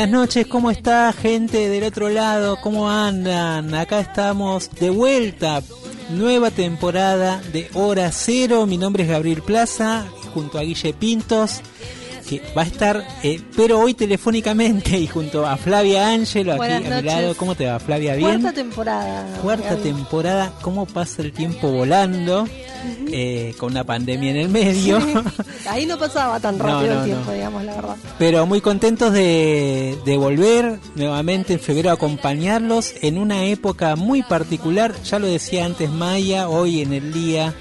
[0.00, 2.58] Buenas noches, ¿cómo está gente del otro lado?
[2.62, 3.74] ¿Cómo andan?
[3.74, 5.62] Acá estamos de vuelta.
[6.08, 8.64] Nueva temporada de Hora Cero.
[8.64, 11.60] Mi nombre es Gabriel Plaza, junto a Guille Pintos,
[12.30, 16.78] que va a estar, eh, pero hoy telefónicamente y junto a Flavia Ángelo, aquí Buenas
[16.78, 17.04] a mi noches.
[17.04, 17.34] lado.
[17.36, 18.14] ¿Cómo te va, Flavia?
[18.14, 18.40] ¿Bien?
[18.40, 19.26] Cuarta temporada.
[19.42, 19.82] Cuarta Gaby.
[19.82, 22.46] temporada, ¿cómo pasa el tiempo volando?
[23.12, 24.98] Eh, con una pandemia en el medio.
[25.68, 27.32] Ahí no pasaba tan No, rápido no, el tiempo, no.
[27.34, 27.96] digamos la verdad.
[28.18, 34.22] Pero muy contentos de, de volver nuevamente en febrero a acompañarlos en una época muy
[34.22, 34.94] particular.
[35.02, 37.52] Ya lo decía antes Maya, hoy en el día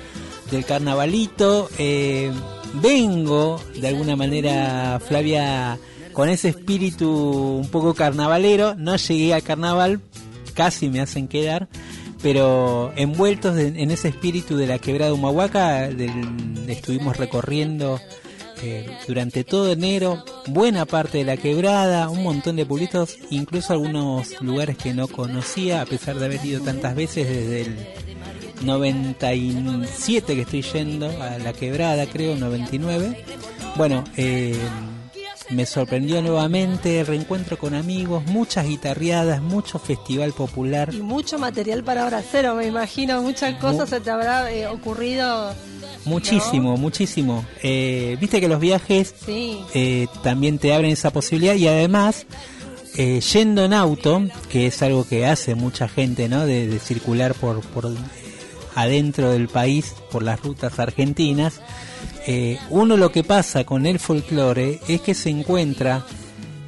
[0.51, 1.69] del carnavalito.
[1.77, 2.31] eh,
[2.75, 5.77] vengo, de alguna manera, Flavia,
[6.13, 7.09] con ese espíritu
[7.61, 8.75] un poco carnavalero.
[8.75, 10.01] No llegué al carnaval,
[10.53, 11.67] casi me hacen quedar.
[12.21, 17.97] Pero envueltos en, ese espíritu de la quebrada Humahuaca, del- estuvimos recorriendo
[18.61, 24.41] eh, durante todo enero, buena parte de la quebrada, un montón de pueblitos, incluso algunos
[24.41, 27.77] lugares que no conocía, a pesar de haber ido tantas veces desde el
[28.61, 33.23] 97 que estoy yendo a la quebrada, creo, 99.
[33.75, 34.55] Bueno, eh,
[35.49, 40.93] me sorprendió nuevamente, reencuentro con amigos, muchas guitarreadas, mucho festival popular.
[40.93, 43.21] Y mucho material para hora cero, me imagino.
[43.21, 45.53] Muchas cosas se te habrá eh, ocurrido.
[46.05, 47.45] Muchísimo, muchísimo.
[47.61, 49.59] Eh, Viste que los viajes Sí.
[49.73, 52.25] eh, también te abren esa posibilidad y además
[53.31, 56.45] yendo en auto, que es algo que hace mucha gente, ¿no?
[56.45, 57.89] De, de circular por, por
[58.81, 61.61] adentro del país, por las rutas argentinas,
[62.27, 66.05] eh, uno lo que pasa con el folclore es que se encuentra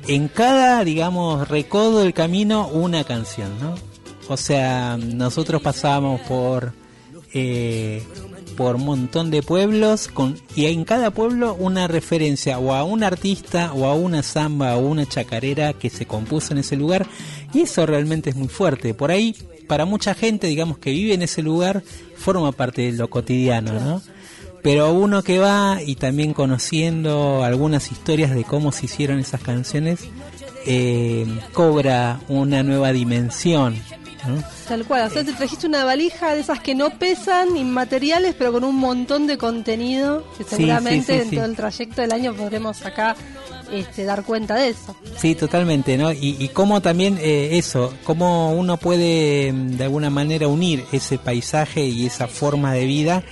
[0.07, 3.75] en cada, digamos, recodo del camino una canción, ¿no?
[4.27, 6.73] O sea, nosotros pasamos por
[7.33, 8.03] eh,
[8.57, 13.03] por un montón de pueblos con y en cada pueblo una referencia o a un
[13.03, 17.07] artista o a una samba o una chacarera que se compuso en ese lugar
[17.53, 18.93] y eso realmente es muy fuerte.
[18.93, 19.35] Por ahí
[19.71, 21.81] para mucha gente, digamos que vive en ese lugar,
[22.17, 24.01] forma parte de lo cotidiano, ¿no?
[24.61, 30.01] Pero uno que va y también conociendo algunas historias de cómo se hicieron esas canciones,
[30.65, 33.75] eh, cobra una nueva dimensión.
[34.27, 34.43] ¿no?
[34.67, 35.07] Tal cual.
[35.07, 38.75] O sea, te trajiste una valija de esas que no pesan, inmateriales, pero con un
[38.75, 43.15] montón de contenido que seguramente sí, sí, en todo el trayecto del año podremos acá
[43.71, 44.95] este, dar cuenta de eso.
[45.17, 46.11] Sí, totalmente, ¿no?
[46.11, 51.17] Y, y cómo también eh, eso, cómo uno puede mm, de alguna manera unir ese
[51.17, 53.23] paisaje y esa forma de vida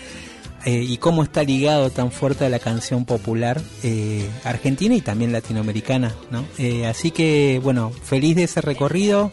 [0.66, 5.32] eh, y cómo está ligado tan fuerte a la canción popular eh, argentina y también
[5.32, 6.46] latinoamericana, ¿no?
[6.88, 9.32] Así que, bueno, feliz de ese recorrido.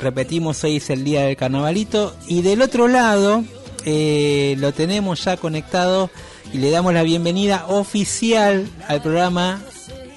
[0.00, 2.14] Repetimos, hoy es el día del carnavalito.
[2.26, 3.44] Y del otro lado,
[3.84, 6.10] lo tenemos ya conectado
[6.52, 9.60] y le damos la bienvenida oficial al programa,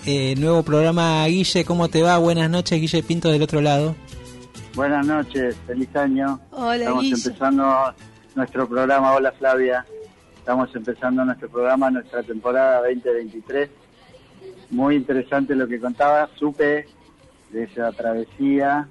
[0.05, 1.65] eh, nuevo programa Guille.
[1.65, 2.17] ¿Cómo te va?
[2.17, 3.95] Buenas noches, Guille Pinto del otro lado.
[4.75, 6.39] Buenas noches, feliz año.
[6.51, 7.15] Hola, Estamos Guille.
[7.15, 7.93] empezando
[8.35, 9.13] nuestro programa.
[9.13, 9.85] Hola Flavia.
[10.37, 13.69] Estamos empezando nuestro programa, nuestra temporada 2023.
[14.71, 16.29] Muy interesante lo que contaba.
[16.37, 16.87] Supe
[17.51, 18.87] de esa travesía.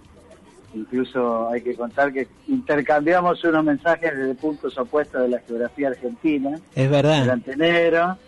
[0.75, 6.59] Incluso hay que contar que intercambiamos unos mensajes desde puntos opuestos de la geografía argentina
[6.75, 7.23] Es verdad.
[7.23, 8.19] durante enero.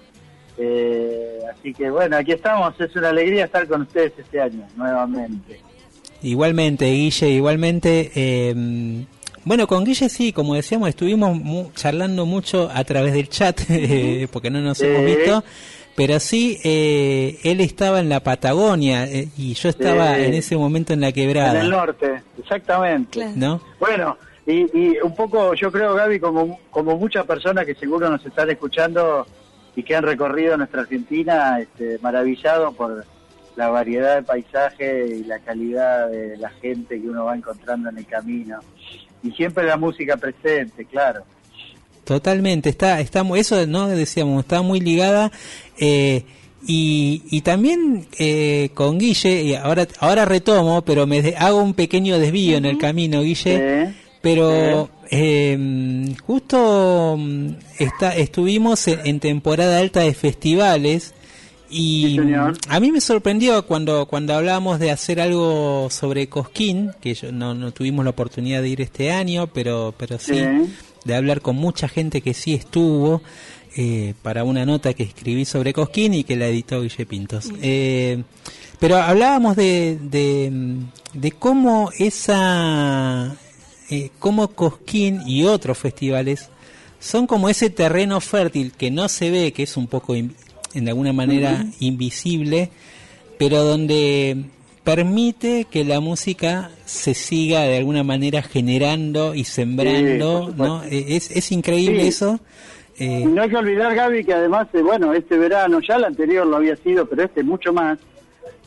[0.59, 2.78] Eh, así que bueno, aquí estamos.
[2.81, 5.60] Es una alegría estar con ustedes este año nuevamente.
[6.22, 8.10] Igualmente, Guille, igualmente.
[8.15, 9.04] eh,
[9.45, 14.28] bueno, con Guille sí, como decíamos, estuvimos mu- charlando mucho a través del chat, eh,
[14.30, 15.42] porque no nos hemos visto.
[15.97, 20.92] Pero sí, eh, él estaba en la Patagonia eh, y yo estaba en ese momento
[20.92, 21.60] en la En quebrada.
[21.60, 23.10] el norte, exactamente.
[23.13, 23.33] Claro.
[23.36, 23.60] ¿No?
[23.80, 24.16] Bueno,
[24.47, 28.48] y, y un poco, yo creo, Gaby, como, como muchas personas que seguro nos están
[28.51, 29.27] escuchando
[29.77, 33.05] y que han recorrido nuestra Argentina, este, maravillados por
[33.57, 37.99] la variedad de paisaje y la calidad de la gente que uno va encontrando en
[37.99, 38.59] el camino.
[39.22, 41.22] Y siempre la música presente, claro.
[42.05, 45.31] Totalmente, está, está eso no decíamos, está muy ligada
[45.78, 46.25] eh,
[46.67, 51.75] y, y también eh, con Guille, y ahora, ahora retomo, pero me de- hago un
[51.75, 53.97] pequeño desvío en el camino, Guille, Sí.
[54.22, 61.15] Pero eh, justo mm, está, estuvimos en, en temporada alta de festivales
[61.71, 62.33] y Sí,
[62.69, 67.55] a mí me sorprendió cuando cuando hablábamos de hacer algo sobre Cosquín, que yo, no,
[67.55, 70.75] no tuvimos la oportunidad de ir este año, pero pero sí, Sí.
[71.05, 73.22] de hablar con mucha gente que sí estuvo
[73.77, 77.51] eh, para una nota que escribí sobre Cosquín y que la editó Guille Pintos.
[77.63, 78.22] Eh,
[78.81, 80.51] pero hablábamos de, de,
[81.15, 83.37] de cómo esa
[83.91, 86.48] eh, cómo Cosquín y otros festivales
[86.98, 90.34] son como ese terreno fértil que no se ve, que es un poco in-
[90.75, 92.71] en alguna manera invisible,
[93.39, 94.37] pero donde
[94.84, 100.83] permite que la música se siga de alguna manera generando y sembrando, ¿no?
[100.84, 102.09] Eh, Es, es increíble Sí.
[102.09, 102.41] eso.
[102.98, 106.47] eh, no hay que olvidar, Gaby, que además, eh, bueno, este verano, ya el anterior
[106.47, 107.98] lo había sido, pero este mucho más,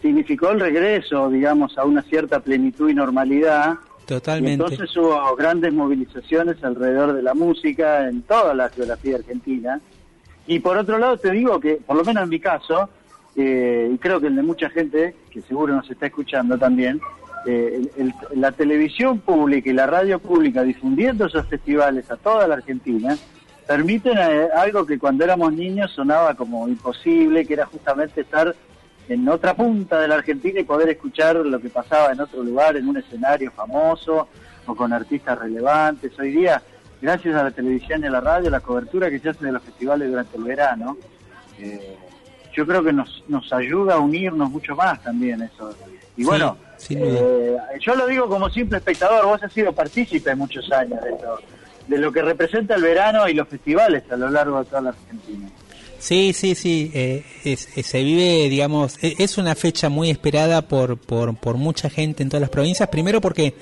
[0.02, 3.76] significó el regreso, digamos, a una cierta plenitud y normalidad.
[4.06, 4.54] Totalmente.
[4.74, 9.80] entonces hubo grandes movilizaciones alrededor de la música en toda la geografía argentina.
[10.46, 12.90] Y por otro lado te digo que, por lo menos en mi caso,
[13.36, 17.00] eh, y creo que el de mucha gente, que seguro nos está escuchando también,
[17.46, 22.56] eh, el- la televisión pública y la radio pública difundiendo esos festivales a toda la
[22.56, 23.18] Argentina,
[23.68, 28.54] permiten eh, algo que cuando éramos niños sonaba como imposible, que era justamente estar
[29.10, 32.78] en otra punta de la Argentina y poder escuchar lo que pasaba en otro lugar,
[32.78, 34.28] en un escenario famoso
[34.66, 36.18] o con artistas relevantes.
[36.20, 36.62] Hoy día,
[37.02, 39.64] gracias a la televisión y a la radio, la cobertura que se hace de los
[39.64, 40.98] festivales durante el verano,
[41.60, 41.98] eh,
[42.54, 45.76] yo creo que nos, nos ayuda a unirnos mucho más también eso.
[46.16, 46.58] Y bueno,
[46.90, 51.40] eh, yo lo digo como simple espectador, vos has sido partícipe muchos años de eso,
[51.88, 54.90] de lo que representa el verano y los festivales a lo largo de toda la
[54.90, 55.50] Argentina.
[56.04, 56.92] Sí, sí, sí.
[56.94, 61.56] eh, es- es- se vive, digamos, e- es una fecha muy esperada por, por, por
[61.56, 62.90] mucha gente en todas las provincias.
[62.90, 63.54] Primero porque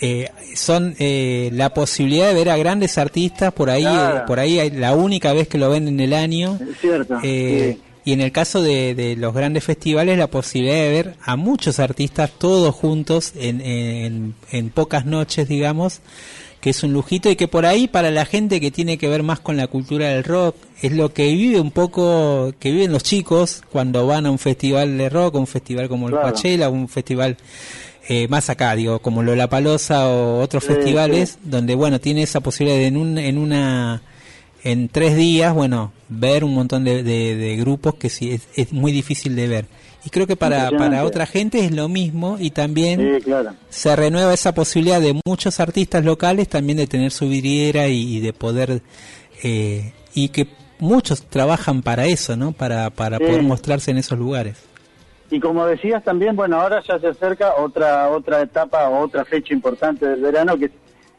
[0.00, 4.16] eh, son eh, la posibilidad de ver a grandes artistas por ahí, Claro.
[4.18, 6.58] eh, por ahí la única vez que lo ven en el año.
[6.60, 7.18] Es cierto.
[7.22, 7.82] Eh, sí.
[8.04, 11.78] Y en el caso de, de los grandes festivales, la posibilidad de ver a muchos
[11.80, 16.00] artistas todos juntos en, en, en pocas noches, digamos,
[16.60, 19.22] que es un lujito y que por ahí para la gente que tiene que ver
[19.22, 23.02] más con la cultura del rock, es lo que vive un poco, que viven los
[23.02, 26.28] chicos cuando van a un festival de rock, un festival como el Claro.
[26.32, 27.36] Coachella, un festival
[28.08, 32.78] eh, más acá, digo, como Lollapalooza o otros Sí, festivales, donde bueno, tiene esa posibilidad
[32.78, 34.02] de en, un, en una
[34.64, 38.72] en tres días, bueno, ver un montón de, de- de grupos que sí es, es
[38.72, 39.66] muy difícil de ver.
[40.06, 43.54] Y creo que para, para otra gente es lo mismo y también Sí, claro.
[43.68, 48.20] se renueva esa posibilidad de muchos artistas locales también de tener su vidriera y, y
[48.20, 48.82] de poder
[49.42, 50.46] eh, y que
[50.78, 52.52] muchos trabajan para eso, ¿no?
[52.52, 53.24] Para, para Sí.
[53.24, 54.56] poder mostrarse en esos lugares.
[55.28, 59.52] Y como decías también, bueno, ahora ya se acerca otra otra etapa o otra fecha
[59.54, 60.70] importante del verano, que es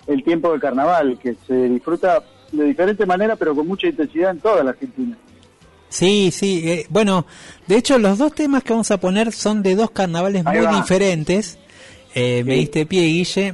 [0.07, 2.23] el tiempo del carnaval, que se disfruta
[2.53, 5.17] de diferente manera, pero con mucha intensidad en toda la Argentina.
[5.89, 6.63] Sí, sí.
[6.65, 7.25] eh, bueno,
[7.67, 10.65] de hecho los dos temas que vamos a poner son de dos carnavales Ahí muy
[10.65, 10.75] va.
[10.81, 11.57] diferentes.
[12.13, 13.53] Eh, Me diste pie, Guille.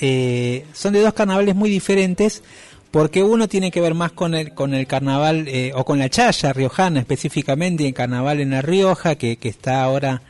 [0.00, 2.42] Eh, son de dos carnavales muy diferentes
[2.90, 6.08] porque uno tiene que ver más con el con el carnaval eh, o con la
[6.08, 10.22] chaya riojana específicamente, el carnaval en La Rioja que, que está ahora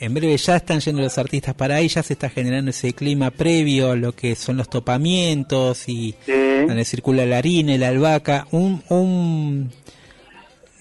[0.00, 3.30] en breve ya están yendo los artistas para ahí, ya se está generando ese clima
[3.30, 6.32] previo a lo que son los topamientos y Sí.
[6.66, 9.70] donde circula la harina y la albahaca, un, un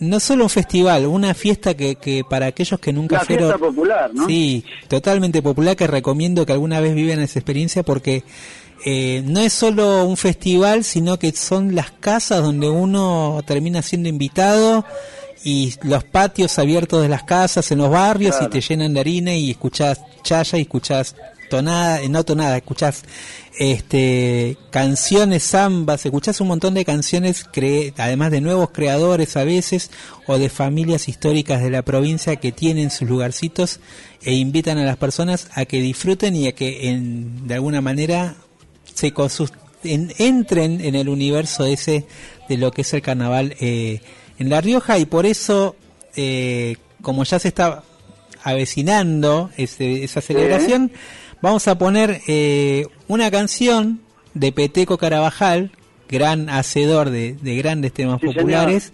[0.01, 3.65] no solo un festival, una fiesta que, que para aquellos que nunca Una fueron fiesta
[3.65, 4.27] popular, ¿no?
[4.27, 8.23] Sí, totalmente popular que recomiendo que alguna vez vivan esa experiencia porque
[8.83, 14.09] eh, no es solo un festival, sino que son las casas donde uno termina siendo
[14.09, 14.83] invitado
[15.43, 18.47] y los patios abiertos de las casas en los barrios Claro.
[18.47, 21.15] y te llenan de harina y escuchás chaya y escuchás
[21.51, 23.03] tonada, no tonada, escuchás
[23.59, 29.91] este canciones zambas, escuchás un montón de canciones cre- además de nuevos creadores a veces
[30.25, 33.79] o de familias históricas de la provincia que tienen sus lugarcitos
[34.23, 38.35] e invitan a las personas a que disfruten y a que en, de alguna manera
[38.95, 39.13] se
[39.83, 42.05] en- entren en el universo ese
[42.49, 44.01] de lo que es el carnaval eh,
[44.39, 44.97] en La Rioja.
[44.97, 45.75] Y por eso
[46.15, 47.83] eh, como ya se está
[48.43, 50.91] avecinando ese- esa celebración
[51.41, 54.01] vamos a poner eh, una canción
[54.33, 55.71] de Peteco Carabajal
[56.07, 58.35] gran hacedor de, de grandes temas Sí, señor.
[58.41, 58.93] populares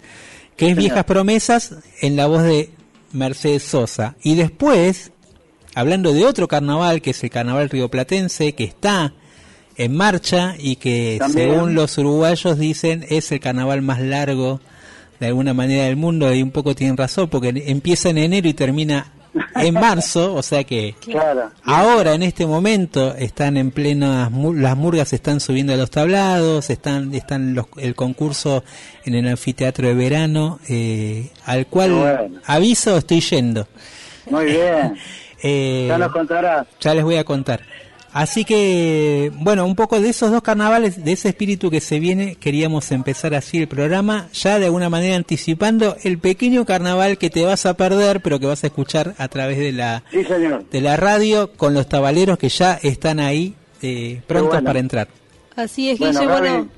[0.56, 0.76] que es.
[0.76, 2.70] Viejas Promesas en la voz de
[3.12, 5.12] Mercedes Sosa y después
[5.74, 9.14] hablando de otro carnaval que es el carnaval rioplatense que está
[9.76, 11.50] en marcha y que También.
[11.52, 14.60] según los uruguayos dicen es el carnaval más largo
[15.20, 18.54] de alguna manera del mundo y un poco tienen razón porque empieza en enero y
[18.54, 19.12] termina
[19.56, 21.50] en marzo, o sea que Claro.
[21.64, 27.14] ahora en este momento están en pleno las murgas están subiendo a los tablados, están
[27.14, 28.64] están los- el concurso
[29.04, 32.40] en el anfiteatro de verano eh, al cual Bueno.
[32.46, 33.66] aviso estoy yendo.
[34.30, 34.94] Muy bien.
[35.40, 36.66] Eh, Ya nos contarás.
[36.80, 37.60] ya les voy a contar.
[38.12, 42.36] Así que, bueno, un poco de esos dos carnavales, de ese espíritu que se viene,
[42.36, 47.44] queríamos empezar así el programa, ya de alguna manera anticipando el pequeño carnaval que te
[47.44, 50.64] vas a perder, pero que vas a escuchar a través de la, Sí, señor.
[50.70, 54.66] de la radio con los tabaleros que ya están ahí eh, prontos bueno.
[54.66, 55.08] para entrar.
[55.54, 56.32] Así es, Bueno, Guille.
[56.32, 56.48] Gaby.
[56.48, 56.68] Bueno,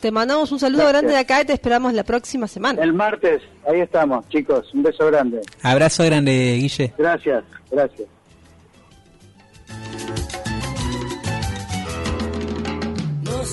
[0.00, 0.92] te mandamos un saludo Gracias.
[1.02, 2.82] grande de acá y te esperamos la próxima semana.
[2.82, 4.72] El martes, ahí estamos, chicos.
[4.74, 5.40] Un beso grande.
[5.62, 6.92] Abrazo grande, Guille.
[6.98, 8.08] Gracias, gracias.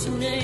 [0.01, 0.40] Nos une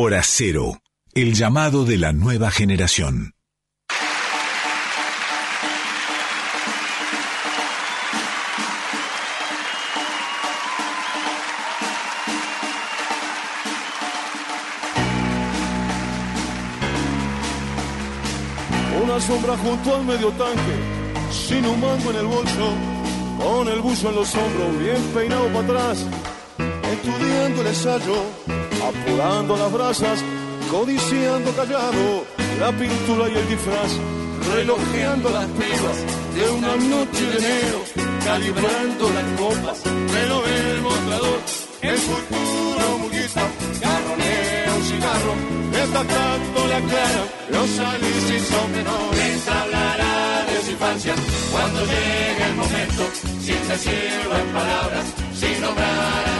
[0.00, 0.80] Hora Cero,
[1.12, 3.34] el llamado de la nueva generación.
[19.02, 20.60] Una sombra junto al medio tanque,
[21.32, 22.72] sin un mango en el bolso,
[23.36, 26.06] con el buzo en los hombros, bien peinado para atrás,
[26.92, 28.57] estudiando el ensayo,
[28.88, 30.24] apurando las brasas,
[30.70, 32.24] codiciando callado
[32.58, 33.92] la pintura y el disfraz,
[34.54, 35.98] relojeando las pibas
[36.34, 37.80] de una noche de enero,
[38.24, 41.40] calibrando las copas, pero el mostrador,
[41.82, 43.42] el futuro burguesa,
[43.80, 45.34] garronea un cigarro,
[45.82, 49.48] atacando la cara, los y son menores.
[49.48, 51.14] Hablará de su infancia
[51.52, 53.02] cuando llegue el momento,
[53.40, 55.04] sin decirlo en palabras,
[55.34, 56.37] sin nombrar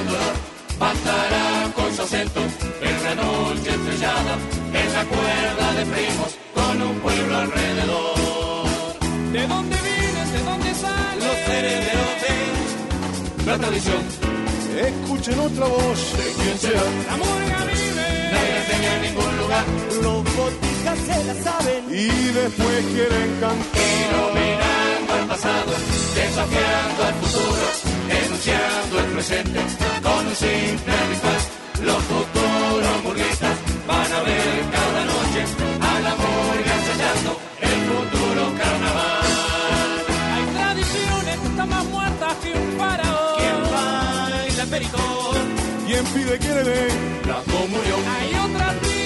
[0.78, 2.40] Bajará con su acento
[2.80, 4.35] en la noche estrellada,
[4.73, 8.16] en la cuerda de primos, con un pueblo alrededor.
[9.32, 10.32] ¿De dónde vienen?
[10.32, 11.18] ¿De dónde salen?
[11.18, 14.02] Los herederos de la tradición,
[14.78, 16.82] Escuchen otra voz de quien sea.
[17.08, 18.30] La murga vive.
[18.32, 19.64] nadie la enseña en ningún lugar.
[20.02, 21.85] Los boticas se la saben.
[21.90, 22.06] Y
[22.38, 23.78] después quieren cantar.
[23.99, 24.68] Iluminando el
[25.28, 25.73] pasado,
[26.14, 27.66] desafiando al futuro,
[28.08, 29.61] denunciando el presente,
[30.02, 30.94] con un simple.
[31.82, 33.56] Los futuros burguistas
[33.87, 35.40] van a ver cada noche
[35.80, 37.30] a la murga ensayando
[37.61, 39.23] el futuro carnaval.
[40.35, 43.38] Hay tradiciones que están más muertas que un faraón.
[43.38, 45.42] ¿Quién baila pericón?
[45.87, 47.23] ¿Quién pide que le den?
[47.28, 48.98] La comunión Hay otras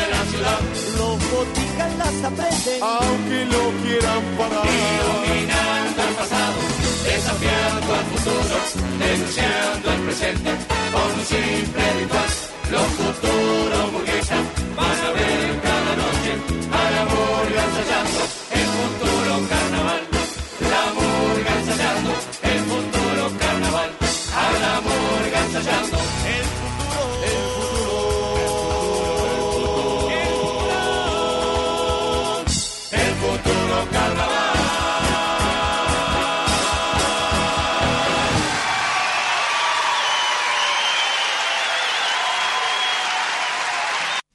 [0.00, 0.60] de la ciudad.
[0.98, 2.78] Los boticas las aprenden.
[2.82, 4.66] Aunque lo quieran parar.
[4.66, 6.58] Iluminando el pasado,
[7.04, 8.56] desafiando al futuro,
[8.98, 10.50] denunciando el presente,
[10.92, 12.30] con un simple ritual.
[12.70, 14.44] Los futuros burguesas
[14.76, 16.32] van a ver cada noche
[16.70, 18.20] a la murga ensayando
[18.58, 19.99] el futuro carnaval.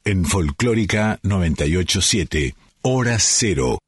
[0.06, 3.80] En Folclórica 987, Hora Cero.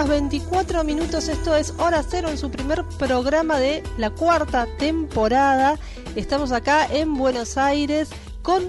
[0.00, 5.78] Horas 24 minutos, esto es Hora Cero en su primer programa de la cuarta temporada.
[6.16, 8.08] Estamos acá en Buenos Aires
[8.42, 8.62] con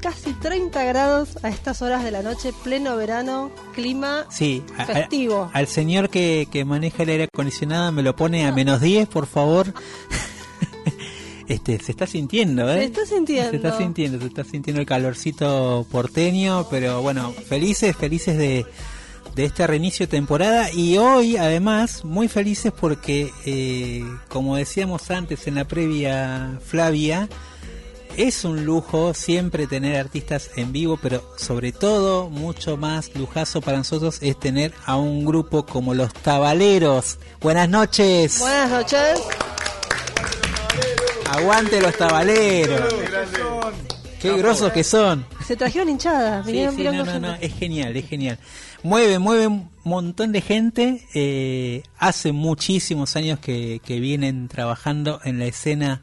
[0.00, 4.86] casi 30 grados a estas horas de la noche, pleno verano, clima Sí, a- a-
[4.86, 5.50] festivo.
[5.52, 9.26] al señor que, que maneja el aire acondicionado me lo pone a menos 10, por
[9.26, 9.74] favor.
[11.48, 12.78] este, se está sintiendo, ¿eh?
[12.78, 13.50] Se está sintiendo.
[13.50, 18.64] Se está sintiendo, se está sintiendo el calorcito porteño, pero bueno, felices, felices de,
[19.34, 25.46] de este reinicio de temporada y hoy además muy felices porque, eh, como decíamos antes
[25.46, 27.28] en la previa Flavia,
[28.18, 33.78] es un lujo siempre tener artistas en vivo, pero sobre todo, mucho más lujazo para
[33.78, 37.18] nosotros es tener a un grupo como los Tabaleros.
[37.40, 38.40] Buenas noches.
[38.40, 39.20] Buenas noches.
[41.30, 42.92] Aguante los Tabaleros.
[44.20, 45.24] Qué grosos que son.
[45.46, 46.44] Se trajeron hinchadas.
[46.46, 48.38] Sí, sí, no, no, no, es genial, es genial.
[48.82, 51.02] Mueve, mueve un montón de gente.
[51.14, 56.02] eh, hace muchísimos años que, que vienen trabajando en la escena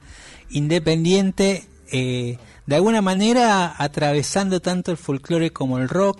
[0.50, 6.18] independiente, eh, de alguna manera atravesando tanto el folclore como el rock.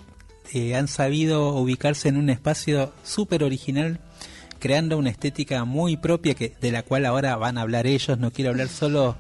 [0.54, 4.00] eh, han sabido ubicarse en un espacio súper original,
[4.60, 8.18] creando una estética muy propia que de la cual ahora van a hablar ellos.
[8.20, 9.18] No quiero hablar solo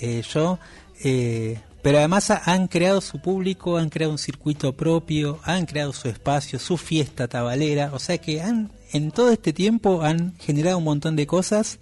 [0.00, 0.58] eh, yo.
[1.04, 5.92] eh, pero además ha- han creado su público, han creado un circuito propio, han creado
[5.92, 10.78] su espacio, su fiesta tabalera, o sea que han en todo este tiempo han generado
[10.78, 11.78] un montón de cosas.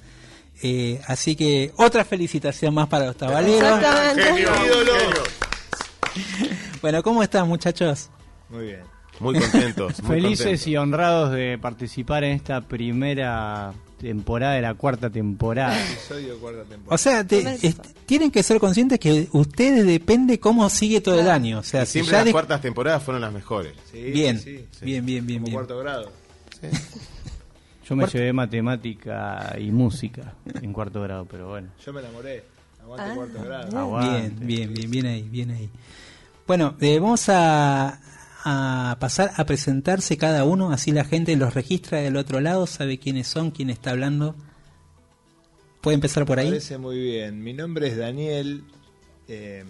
[0.63, 3.79] eh, así que otra felicitación más para los tabaleros.
[3.79, 4.47] Exactamente.
[6.83, 8.11] Bueno, ¿cómo están muchachos?
[8.51, 8.81] Muy bien.
[9.21, 10.03] Muy contentos.
[10.03, 10.67] muy Felices contentos.
[10.69, 15.77] y honrados de participar en esta primera temporada de la cuarta temporada.
[15.93, 16.95] Episodio cuarta temporada.
[16.95, 17.75] O sea, te-
[18.07, 21.59] tienen que ser conscientes que ustedes depende cómo sigue todo el año.
[21.61, 23.73] O sea, Y siempre las de- cuartas temporadas fueron las mejores.
[23.93, 24.85] bien, sí, sí.
[24.85, 25.55] bien, bien, bien, Como bien.
[25.55, 26.13] cuarto grado.
[27.89, 31.69] Yo me llevé matemática y música en cuarto grado, pero bueno.
[31.85, 32.43] Yo me enamoré.
[32.83, 33.67] Aguante Ah, cuarto grado.
[33.69, 34.45] Bien, Aguante.
[34.45, 35.69] bien, bien, bien ahí, bien ahí.
[36.47, 38.01] Bueno, eh, vamos a,
[38.45, 42.99] a pasar a presentarse cada uno, así la gente los registra del otro lado, sabe
[42.99, 44.37] quiénes son, quién está hablando.
[45.81, 46.49] ¿Puede empezar por Me ahí?
[46.49, 47.43] parece muy bien.
[47.43, 48.65] Mi nombre es Daniel.
[49.29, 49.65] eh,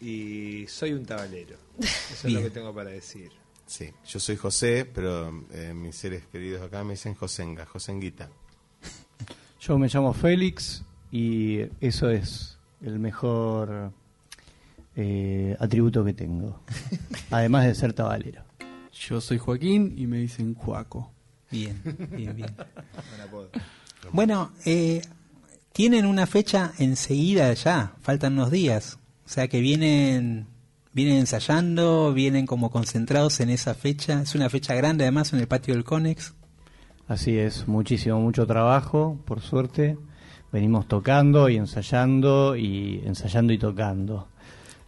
[0.00, 1.56] y soy un tabalero.
[1.78, 3.30] Eso es lo que tengo para decir.
[3.66, 8.30] Sí, yo soy José, pero eh, mis seres queridos acá me dicen Josenga, Josenguita.
[9.60, 13.92] Yo me llamo Félix y eso es el mejor
[14.96, 16.60] eh, atributo que tengo.
[17.30, 18.42] Además de ser tabalero.
[18.92, 21.12] Yo soy Joaquín y me dicen Juaco.
[21.50, 21.80] Bien,
[22.16, 22.54] bien, bien.
[24.12, 25.02] Bueno, eh,
[25.72, 28.98] tienen una fecha enseguida ya, faltan unos días.
[29.24, 30.46] O sea que vienen,
[30.92, 34.22] vienen ensayando, vienen como concentrados en esa fecha.
[34.22, 36.34] Es una fecha grande además en el patio del Conex.
[37.08, 39.98] Así es, muchísimo, mucho trabajo, por suerte.
[40.52, 44.28] Venimos tocando y ensayando y ensayando y tocando.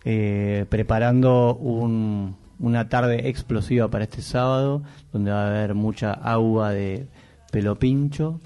[0.04, 6.70] Eh, preparando un- una tarde explosiva para este sábado, donde va a haber mucha agua
[6.70, 7.06] de
[7.50, 8.40] pelo pincho.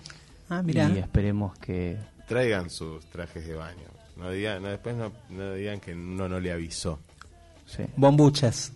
[0.48, 0.88] Ah, mirá.
[0.90, 1.96] Y esperemos que...
[2.28, 3.86] Traigan sus trajes de baño.
[4.16, 6.98] No digan, no, después no, no digan que uno no le avisó.
[7.66, 7.84] Sí.
[7.96, 8.72] Bombuchas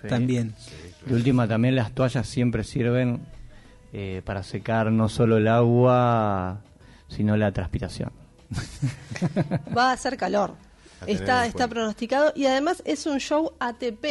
[0.00, 0.06] Sí.
[0.08, 0.54] también.
[1.06, 3.20] De última también las toallas siempre sirven
[3.92, 6.60] eh, para secar no solo el agua,
[7.08, 8.12] sino la transpiración.
[9.76, 10.54] Va a hacer calor.
[11.06, 14.04] Está, está pronosticado y además es un show ATP.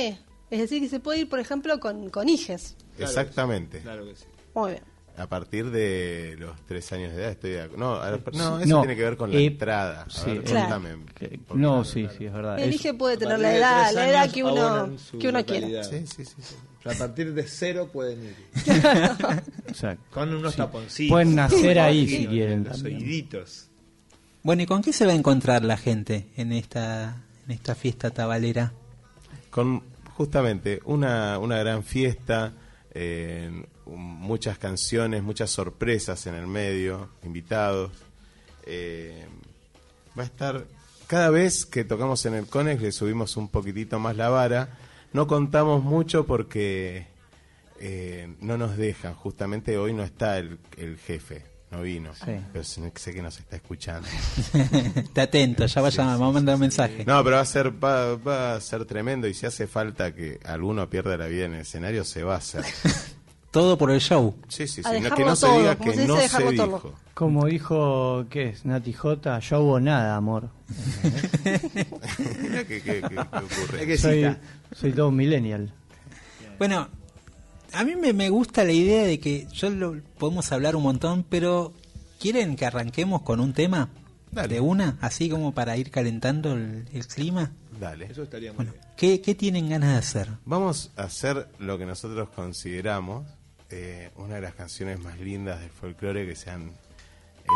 [0.50, 2.76] Es decir, que se puede ir, por ejemplo, con, con hijes.
[2.97, 3.80] Exactamente.
[3.80, 4.26] Claro que sí.
[4.56, 4.84] Muy bien.
[5.17, 7.84] A partir de los tres años de edad estoy de acuerdo.
[7.86, 10.04] No, a ver, no, Sí, eso no, tiene que ver con la eh, entrada.
[10.04, 12.60] A sí, ver, eh, contame, que- porque- no, sí, sí, es verdad.
[12.60, 15.84] El hije puede tener la edad, la edad que uno, que uno quiera.
[15.84, 16.56] Sí, sí, sí, sí.
[16.80, 18.36] O sea, a partir de cero pueden ir.
[19.67, 20.04] Exacto.
[20.12, 20.58] Con unos Sí.
[20.58, 21.12] taponcitos.
[21.12, 23.66] Pueden nacer ahí Sí, si quieren Los oíditos.
[24.48, 28.12] Bueno, ¿y con qué se va a encontrar la gente en esta, en esta fiesta
[28.12, 28.72] tabalera?
[29.50, 29.84] Con
[30.14, 32.54] justamente una, una gran fiesta,
[32.94, 37.92] eh, muchas canciones, muchas sorpresas en el medio, invitados.
[38.66, 39.26] Eh,
[40.18, 40.66] va a estar,
[41.08, 44.78] cada vez que tocamos en el Conex le subimos un poquitito más la vara.
[45.12, 47.08] No contamos mucho porque
[47.82, 49.14] eh, no nos dejan.
[49.14, 52.13] Justamente hoy no está el, el jefe, no vino.
[52.15, 52.32] Sí.
[52.53, 54.08] Pero sé que nos está escuchando.
[54.95, 57.03] Está atento, ya vaya, vamos a mandar un mensaje.
[57.06, 60.39] No, pero va a ser va, va a ser tremendo y si hace falta que
[60.45, 62.63] alguno pierda la vida en el escenario se va a hacer.
[63.51, 64.36] Todo por el show.
[64.49, 66.51] Sí, sí, sí, no- que no se todo, diga como que se no se todo.
[66.51, 66.93] dijo.
[67.13, 68.65] Como dijo, ¿qué es?
[68.65, 70.49] Nati J, yo hago nada, amor.
[72.67, 73.82] Que- que- que ocurre.
[73.82, 74.36] Es que soy,
[74.73, 75.73] soy todo un millennial.
[76.60, 76.89] Bueno,
[77.73, 81.25] a mí me, me gusta la idea de que yo lo podemos hablar un montón,
[81.27, 81.73] pero
[82.19, 83.89] ¿quieren que arranquemos con un tema?
[84.32, 87.51] De una, así como para ir calentando el, el clima.
[87.80, 88.06] Dale.
[88.06, 88.77] Eso estaría muy bien.
[88.95, 90.30] ¿Qué, ¿Qué tienen ganas de hacer?
[90.45, 93.25] Vamos a hacer lo que nosotros consideramos
[93.69, 96.71] eh, una de las canciones más lindas del folclore que se han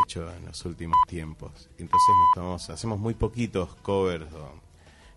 [0.06, 1.70] hecho en los últimos tiempos.
[1.78, 4.54] Entonces nos tomamos, hacemos muy poquitos covers o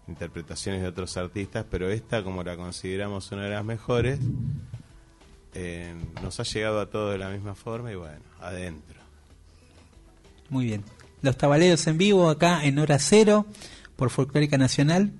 [0.08, 4.18] interpretaciones de otros artistas, pero esta, como la consideramos una de las mejores,
[5.54, 9.00] eh, nos ha llegado a todos de la misma forma y bueno, adentro.
[10.50, 10.84] Muy bien.
[11.22, 13.46] Los tabaleros en vivo acá en hora cero
[13.96, 15.12] por Folclórica Nacional.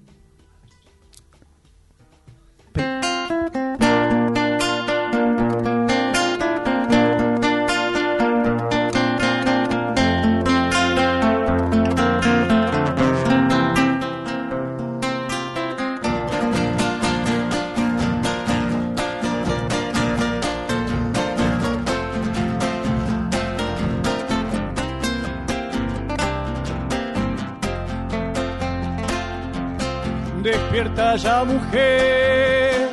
[31.15, 32.89] Despierta ya mujer,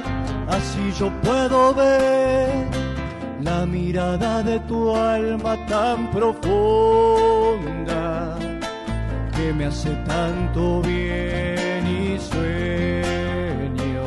[0.47, 2.67] así yo puedo ver
[3.41, 6.37] la mirada de tu alma tan profunda
[9.35, 14.03] que me hace tanto bien y sueño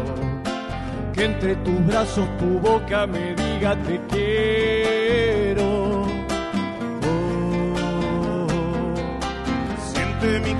[1.12, 5.64] que entre tus brazos tu boca me diga te quiero.
[7.03, 8.46] Oh,
[9.92, 10.55] Siente mi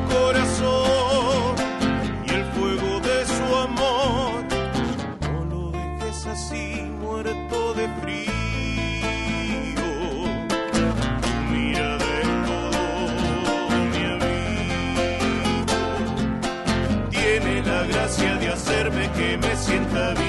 [19.97, 20.25] Oh.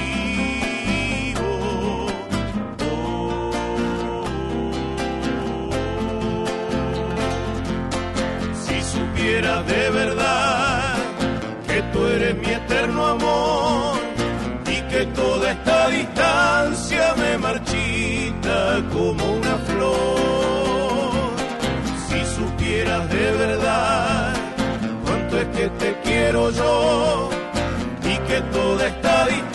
[9.63, 10.95] de verdad
[11.67, 13.97] que tú eres mi eterno amor
[14.67, 21.29] y que toda esta distancia me marchita como una flor.
[22.07, 24.33] Si supieras de verdad
[25.05, 27.29] cuánto es que te quiero yo
[28.03, 29.54] y que toda esta distancia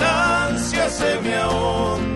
[1.00, 2.09] se me ahonda.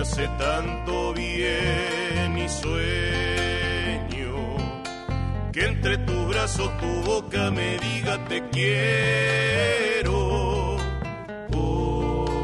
[0.00, 2.80] Hace tanto bien y sueño
[5.52, 10.16] que entre tus brazos tu boca me diga te quiero.
[11.52, 12.38] Oh.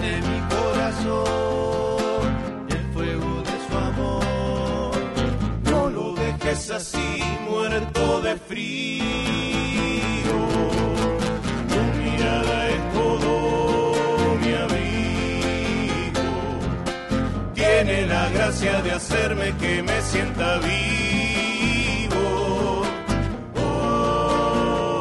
[0.00, 1.39] de mi corazón
[18.60, 20.82] de hacerme que me sienta vivo.
[23.56, 25.00] Oh.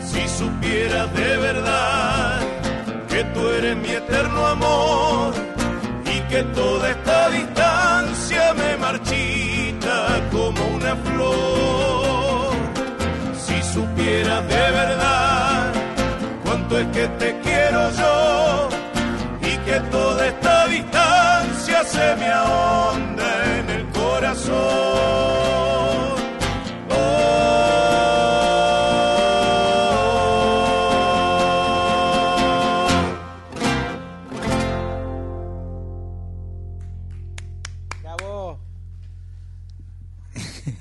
[0.00, 2.40] Si supieras de verdad
[3.10, 5.34] que tú eres mi eterno amor
[6.06, 12.54] y que toda esta distancia me marchita como una flor.
[13.46, 15.74] Si supieras de verdad
[16.42, 18.15] cuánto es que te quiero yo
[22.18, 25.16] me ahonda en el corazón.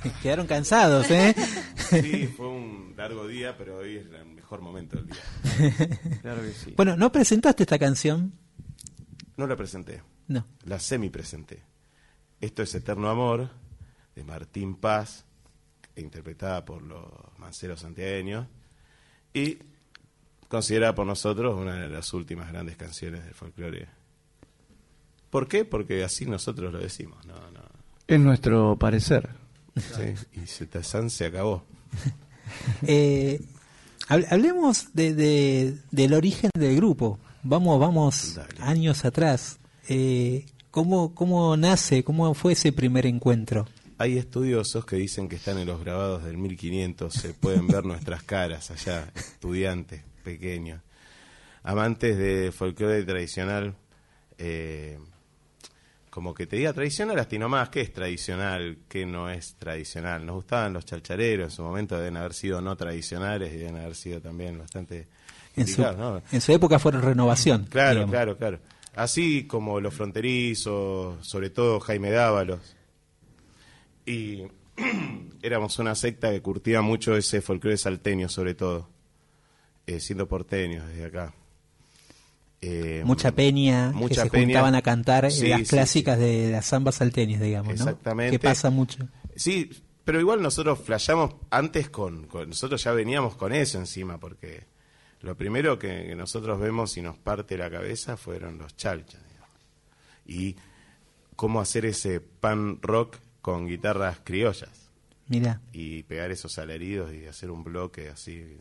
[0.21, 1.35] Quedaron cansados, ¿eh?
[1.89, 5.17] Sí, fue un largo día, pero hoy es el mejor momento del día.
[6.21, 6.73] Claro que sí.
[6.75, 8.33] Bueno, ¿no presentaste esta canción?
[9.37, 10.01] No la presenté.
[10.27, 10.45] No.
[10.65, 11.61] La semi-presenté.
[12.41, 13.49] Esto es Eterno Amor,
[14.15, 15.25] de Martín Paz,
[15.95, 17.05] interpretada por los
[17.37, 18.47] manceros santiagueños,
[19.33, 19.57] y
[20.47, 23.87] considerada por nosotros una de las últimas grandes canciones del folclore.
[25.29, 25.65] ¿Por qué?
[25.65, 27.25] Porque así nosotros lo decimos.
[27.25, 27.61] No, no.
[28.07, 29.29] Es nuestro parecer.
[29.75, 31.63] Sí, y Zetazán se acabó.
[32.83, 33.41] Eh,
[34.07, 37.17] hab- hablemos de, de- del origen del grupo.
[37.41, 39.57] Vamos, vamos años atrás.
[39.87, 42.03] Eh, ¿cómo, ¿Cómo nace?
[42.03, 43.67] ¿Cómo fue ese primer encuentro?
[43.97, 48.23] Hay estudiosos que dicen que están en los grabados del 1500, se pueden ver nuestras
[48.23, 50.81] caras allá, estudiantes pequeños,
[51.63, 53.75] amantes de folclore tradicional,
[54.37, 54.99] eh,
[56.09, 58.79] como que te diga tradicional, hasta y nomás, ¿qué es tradicional?
[58.89, 60.25] ¿Qué no es tradicional?
[60.25, 63.95] Nos gustaban los chalchareros, en su momento deben haber sido no tradicionales y deben haber
[63.95, 65.07] sido también bastante
[65.55, 66.21] En su, ¿no?
[66.31, 67.65] en su época fueron renovación.
[67.69, 68.11] Claro, digamos.
[68.11, 68.59] claro, claro.
[68.95, 72.75] Así como los fronterizos, sobre todo Jaime Dávalos.
[74.05, 74.43] Y
[75.41, 78.89] éramos una secta que curtía mucho ese folclore salteño, sobre todo,
[79.87, 81.33] eh, siendo porteños desde acá.
[82.61, 84.45] Eh, Mucha peña, mucha que se peña.
[84.45, 87.73] juntaban a cantar Sí, las sí, clásicas de las zambas salteñas, digamos, ¿no?
[87.73, 88.31] Exactamente.
[88.31, 89.07] Que pasa mucho.
[89.35, 89.69] Sí,
[90.03, 94.63] pero igual nosotros flasheamos antes con, con- Nosotros ya veníamos con eso encima, porque
[95.25, 99.21] lo primero que, que nosotros vemos y nos parte la cabeza fueron los chalchas.
[99.27, 99.59] digamos.
[100.25, 100.55] Y
[101.35, 104.91] cómo hacer ese pan rock con guitarras criollas.
[105.27, 108.59] Mira, Y pegar esos alaridos y hacer un bloque así,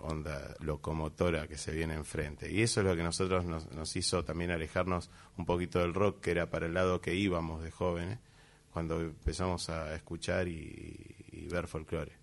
[0.00, 2.50] onda locomotora que se viene enfrente.
[2.50, 6.20] Y eso es lo que nosotros nos, nos hizo también alejarnos un poquito del rock,
[6.20, 8.18] que era para el lado que íbamos de jóvenes,
[8.72, 12.21] cuando empezamos a escuchar y, y ver folclore.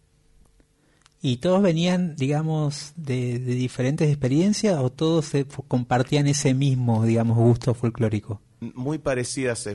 [1.22, 7.38] ¿Y todos venían, digamos, de, de diferentes experiencias o todos se compartían ese mismo, digamos,
[7.38, 8.42] gusto folclórico?
[8.60, 9.68] Muy parecidas.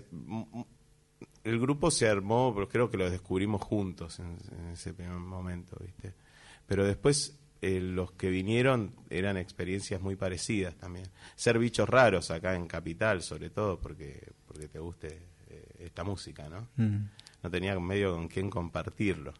[1.44, 5.76] El grupo se armó, pero creo que lo descubrimos juntos en, en ese primer momento,
[5.80, 6.14] ¿viste?
[6.66, 11.06] Pero después eh, los que vinieron eran experiencias muy parecidas también.
[11.34, 16.46] Ser bichos raros acá en Capital, sobre todo, porque, porque te guste eh, esta música,
[16.50, 16.68] ¿no?
[16.76, 17.08] Mm.
[17.42, 19.32] No tenía medio con quién compartirlo.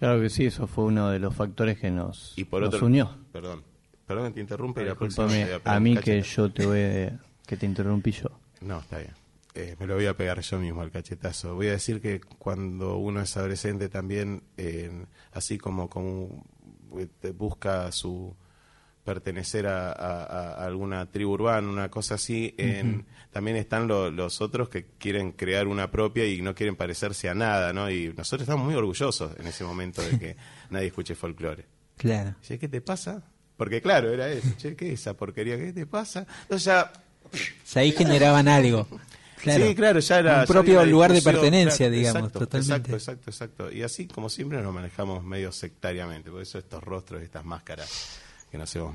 [0.00, 2.86] Claro que sí, eso fue uno de los factores que nos, Y por nos otro,
[2.86, 3.16] unió.
[3.32, 3.62] Perdón,
[4.06, 4.96] perdón que te interrumpa y la
[5.64, 8.30] a mí que yo te voy a- que te interrumpí yo.
[8.62, 9.12] No, está bien.
[9.54, 11.54] Eh, me lo voy a pegar yo mismo al cachetazo.
[11.54, 16.44] Voy a decir que cuando uno es adolescente también, eh, así como, como
[16.96, 18.34] eh, busca su
[19.04, 24.40] pertenecer a, a- a alguna tribu urbana, una cosa así, en- también están lo- los
[24.40, 27.90] otros que quieren crear una propia y no quieren parecerse a nada, ¿no?
[27.90, 30.36] Y nosotros estamos muy orgullosos en ese momento de que
[30.70, 31.64] nadie escuche folclore.
[31.96, 32.34] Claro.
[32.42, 33.22] Che, ¿qué te pasa?
[33.56, 34.48] Porque claro, era eso.
[34.56, 35.56] Che, ¿qué es esa porquería?
[35.58, 36.26] ¿Qué te pasa?
[36.42, 36.90] Entonces ya
[37.24, 37.28] O
[37.64, 38.86] sea, ahí generaban algo.
[39.42, 39.66] Claro.
[39.66, 40.40] Sí, claro, ya era.
[40.40, 42.92] Un propio lugar de pertenencia, claro, digamos, exacto, totalmente.
[42.92, 43.30] Exacto, exacto,
[43.66, 43.72] exacto.
[43.72, 46.30] Y así, como siempre, nos manejamos medio sectariamente.
[46.30, 48.18] Por eso estos rostros y estas máscaras
[48.50, 48.94] que nos hemos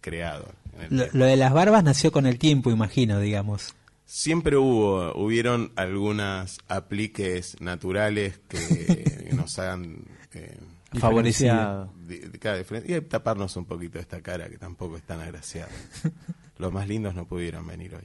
[0.00, 0.46] creado.
[0.90, 3.74] Lo, lo de las barbas nació con el tiempo, imagino, digamos.
[4.06, 10.04] Siempre hubo, hubieron algunas apliques naturales que nos hagan
[10.34, 10.58] eh,
[10.98, 11.92] Favorecido.
[12.08, 15.70] y taparnos un poquito esta cara que tampoco es tan agraciada.
[16.58, 18.04] Los más lindos no pudieron venir hoy.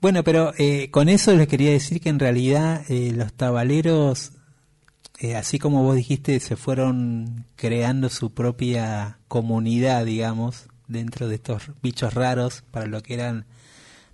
[0.00, 4.32] Bueno, pero eh, con eso les quería decir que en realidad eh, los tabaleros,
[5.18, 11.70] eh, así como vos dijiste, se fueron creando su propia comunidad, digamos, dentro de estos
[11.82, 13.46] bichos raros para lo que eran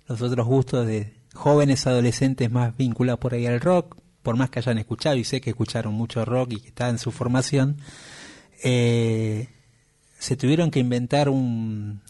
[0.07, 4.59] los otros gustos de jóvenes adolescentes más vinculados por ahí al rock, por más que
[4.59, 7.77] hayan escuchado, y sé que escucharon mucho rock y que está en su formación,
[8.63, 9.49] eh,
[10.17, 12.01] se tuvieron que inventar un,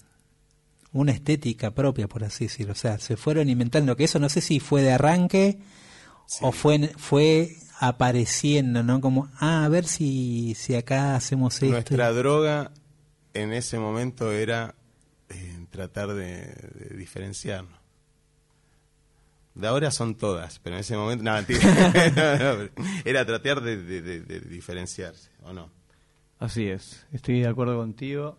[0.91, 2.73] una estética propia, por así decirlo.
[2.73, 5.57] O sea, se fueron inventando que eso no sé si fue de arranque
[6.41, 9.01] o fue fue apareciendo, ¿no?
[9.01, 11.67] Como, ah, a ver si, si acá hacemos esto.
[11.67, 12.71] Nuestra droga
[13.33, 14.75] en ese momento era
[15.29, 17.79] eh, tratar de, de diferenciarnos.
[19.55, 21.23] De ahora son todas, pero en ese momento.
[21.23, 21.59] No, mentira.
[23.05, 25.69] Era tratar de, de- de- de diferenciarse, ¿o no?
[26.39, 28.37] Así es, estoy de acuerdo contigo.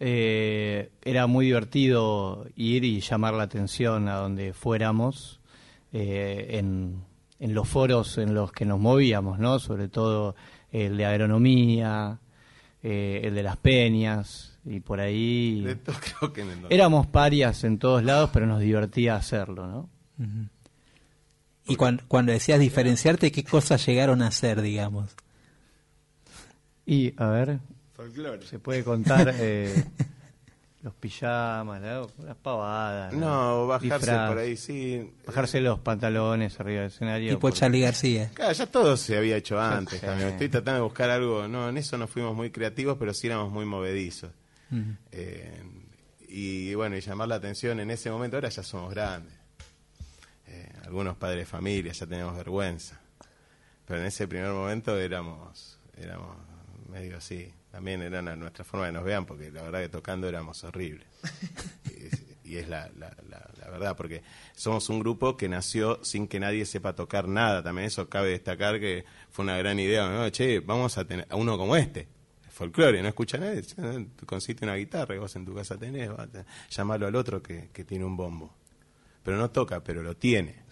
[0.00, 5.40] Eh, era muy divertido ir y llamar la atención a donde fuéramos
[5.92, 7.02] eh, en,
[7.40, 9.58] en los foros en los que nos movíamos, ¿no?
[9.58, 10.34] Sobre todo
[10.72, 12.18] el de agronomía,
[12.82, 15.60] eh, el de las peñas y por ahí.
[15.62, 19.66] De todo creo que en el- Éramos parias en todos lados, pero nos divertía hacerlo,
[19.66, 19.90] ¿no?
[21.66, 25.14] Y cuan- cuando decías diferenciarte, ¿qué cosas llegaron a hacer, digamos?
[26.86, 27.60] Y, a ver,
[27.94, 28.42] Folclore.
[28.46, 29.72] se puede contar eh,
[30.84, 32.06] los pijamas, ¿no?
[32.24, 33.12] las pavadas.
[33.14, 35.14] No, bajarse Disfraz, por ahí, sí.
[35.26, 37.30] Bajarse los pantalones arriba del escenario.
[37.30, 38.30] Tipo por- Charlie García.
[38.34, 40.28] Claro, ya todo se había hecho antes también.
[40.28, 41.48] Estoy tratando de buscar algo.
[41.48, 44.30] No, en eso no fuimos muy creativos, pero sí éramos muy movedizos.
[45.10, 45.62] Eh,
[46.28, 49.32] y bueno, y llamar la atención en ese momento, ahora ya somos grandes.
[50.48, 53.00] Eh, algunos padres de familia, ya tenemos vergüenza.
[53.86, 56.36] Pero en ese primer momento éramos, éramos
[56.90, 57.50] medio así.
[57.74, 61.08] También era una- nuestra forma de nos vean, porque la verdad que tocando éramos horribles.
[62.44, 64.22] y es, la, la- la- la verdad, porque
[64.54, 67.64] somos un grupo que nació sin que nadie sepa tocar nada.
[67.64, 70.08] También eso cabe destacar que fue una gran idea.
[70.08, 70.28] ¿no?
[70.30, 72.06] Che, vamos a tener a uno como este.
[72.48, 73.64] Folclore, no escucha nadie.
[74.24, 76.08] Consiste una guitarra y vos en tu casa tenés.
[76.70, 78.54] llamalo al otro que, que tiene un bombo.
[79.24, 80.62] Pero no toca, pero lo tiene.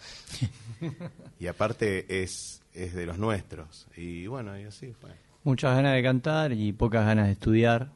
[1.39, 3.87] y aparte es, es de los nuestros.
[3.97, 5.09] Y bueno, y así fue.
[5.43, 7.91] Muchas ganas de cantar y pocas ganas de estudiar.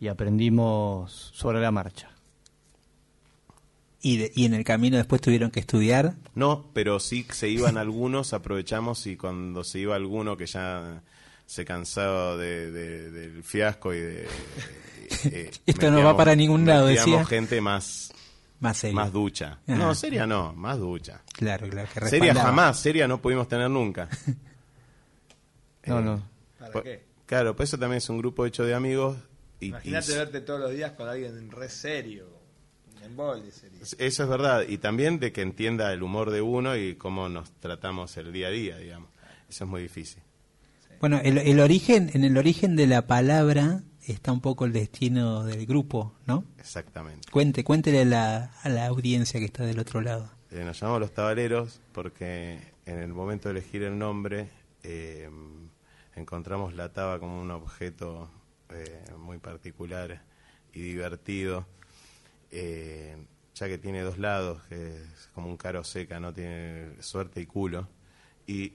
[0.00, 2.10] Y aprendimos sobre la marcha.
[4.02, 6.14] Y, de- y en el camino después tuvieron que estudiar.
[6.34, 11.02] No, pero sí se iban algunos, aprovechamos y cuando se iba alguno que ya
[11.46, 14.28] se cansaba de, de- del fiasco y de...
[15.24, 17.24] eh, Esto no va para ningún lado, decía.
[17.24, 18.12] gente más,
[18.60, 18.94] Más seria.
[18.96, 19.58] más ducha.
[19.66, 19.76] Ajá.
[19.78, 21.22] No, seria no, más ducha.
[21.32, 21.88] Claro, claro.
[21.92, 24.08] Que Seria jamás, seria no pudimos tener nunca.
[25.86, 26.35] No, Eh, no.
[26.58, 27.02] ¿Para po- qué?
[27.26, 29.16] Claro, pues eso también es un grupo hecho de amigos.
[29.60, 32.26] Y, Imagínate y- verte todos los días con alguien re serio.
[32.96, 33.80] Un embole sería.
[33.82, 34.64] Eso es verdad.
[34.68, 38.48] Y también de que entienda el humor de uno y cómo nos tratamos el día
[38.48, 39.10] a día, digamos.
[39.48, 40.22] Eso es muy difícil.
[41.00, 45.44] Bueno, el, el origen, en el origen de la palabra está un poco el destino
[45.44, 46.44] del grupo, ¿no?
[46.58, 47.28] Exactamente.
[47.30, 50.30] Cuente, cuéntele a la, a la audiencia que está del otro lado.
[50.50, 54.48] Eh, nos llamamos los tabaleros porque en el momento de elegir el nombre
[54.84, 55.28] eh,
[56.16, 58.28] encontramos la taba como un objeto
[58.70, 60.22] eh, muy particular
[60.72, 61.66] y divertido,
[62.50, 63.16] eh,
[63.54, 67.46] ya que tiene dos lados, que es como un caro seca, no tiene suerte y
[67.46, 67.88] culo.
[68.46, 68.72] Y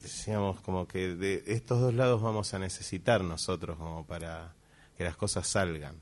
[0.00, 4.54] decíamos como que de estos dos lados vamos a necesitar nosotros como para
[4.96, 6.00] que las cosas salgan.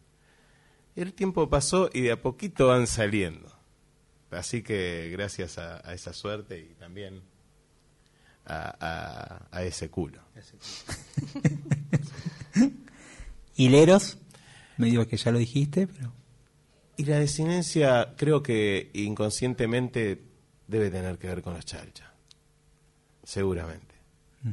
[0.97, 3.53] El tiempo pasó y de a poquito van saliendo.
[4.31, 7.23] Así que gracias a, a esa suerte y también
[8.47, 10.21] a, a- a ese culo.
[13.57, 14.19] Hileros,
[14.79, 16.13] me digo que ya lo dijiste, pero
[16.97, 20.23] Y la desinencia creo que inconscientemente
[20.67, 22.09] debe tener que ver con los chalchas.
[23.23, 23.95] Seguramente.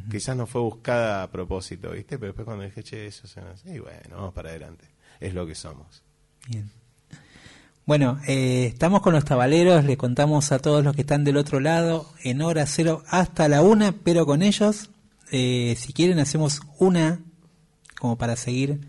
[0.09, 2.17] Quizás no fue buscada a propósito, ¿viste?
[2.17, 4.85] Pero después cuando dije, che, eso se Y bueno, vamos para adelante.
[5.19, 6.01] Es lo que somos.
[6.47, 6.71] Bien.
[7.85, 11.59] Bueno, eh, estamos con los tabaleros, le contamos a todos los que están del otro
[11.59, 14.91] lado en hora cero hasta la una, pero con ellos,
[15.31, 17.19] eh, si quieren, hacemos una
[17.99, 18.81] como para seguir,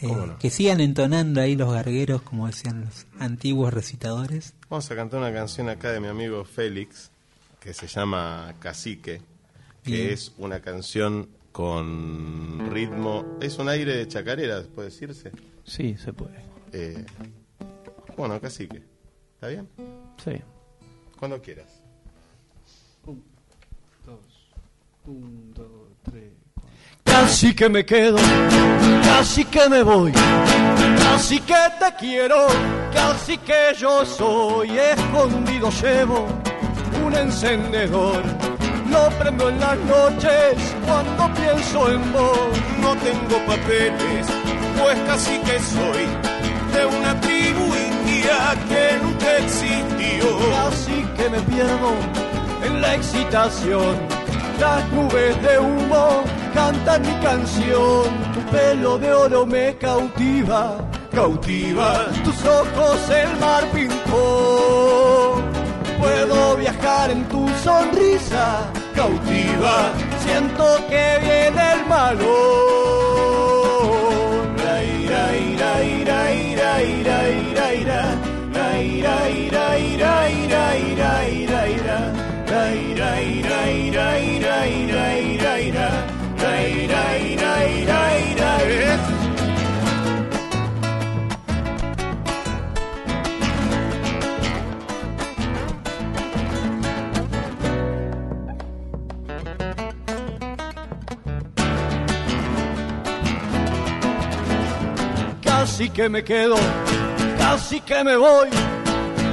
[0.00, 0.08] eh,
[0.38, 4.54] que sigan entonando ahí los gargueros, como decían los antiguos recitadores.
[4.68, 7.10] Vamos a cantar una canción acá de mi amigo Félix,
[7.60, 9.20] que se llama Cacique,
[9.84, 10.10] que Bien.
[10.10, 13.38] es una canción con ritmo.
[13.40, 15.30] Es un aire de chacarera, puede decirse.
[15.64, 16.42] Sí, se puede.
[18.16, 18.82] Bueno, casi que.
[19.34, 19.68] ¿Está bien?
[20.22, 20.32] Sí.
[21.18, 21.82] Cuando quieras.
[23.06, 23.24] Un,
[24.04, 24.52] dos,
[25.06, 25.66] un, dos,
[26.02, 26.32] tres.
[27.04, 28.16] Casi que me quedo,
[29.02, 32.46] casi que me voy, casi que te quiero,
[32.92, 36.26] casi que yo soy escondido llevo
[37.04, 38.22] un encendedor.
[38.88, 42.38] Lo prendo en las noches cuando pienso en vos.
[42.80, 44.26] No tengo papeles,
[44.80, 46.06] pues casi que soy
[46.72, 47.74] de una tribu
[48.68, 50.26] que nunca existió.
[50.50, 51.90] Casi que me pierdo
[52.64, 53.96] en la excitación.
[54.60, 56.22] Las nubes de humo
[56.54, 58.04] cantan mi canción.
[58.34, 60.76] Tu pelo de oro me cautiva,
[61.12, 62.06] cautiva.
[62.24, 65.42] Tus ojos el mar pintó.
[65.98, 69.92] Puedo viajar en tu sonrisa, cautiva.
[70.24, 72.72] Siento que viene el malo.
[75.84, 77.51] Ira, ira, ira.
[105.42, 106.56] Casi que me quedo,
[107.38, 108.48] casi que me voy,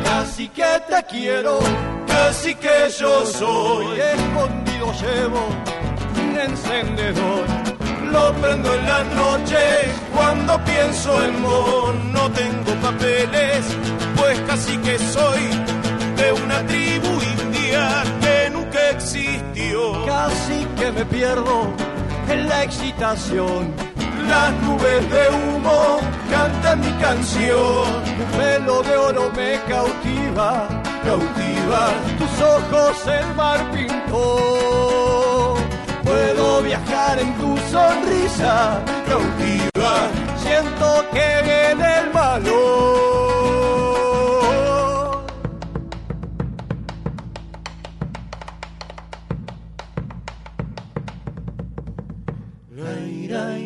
[0.10, 1.60] casi que te quiero,
[2.08, 3.86] casi que yo soy.
[4.16, 5.42] Escondido llevo
[6.24, 7.46] un encendedor,
[8.14, 9.76] lo prendo en las noches
[10.16, 11.96] cuando pienso en vos.
[12.16, 13.62] No tengo papeles,
[14.18, 15.44] pues casi que soy
[16.20, 20.06] de una tribu india que nunca existió.
[20.06, 21.58] Casi que me pierdo
[22.30, 23.89] en la excitación
[24.30, 26.00] las nubes de humo
[26.30, 27.86] cantan mi canción.
[28.18, 30.68] Tu pelo de oro me cautiva,
[31.04, 31.82] cautiva.
[32.20, 35.56] Tus ojos el mar pintó.
[36.04, 39.94] Puedo viajar en tu sonrisa, cautiva.
[40.44, 42.10] Siento que viene el
[53.30, 53.60] malo.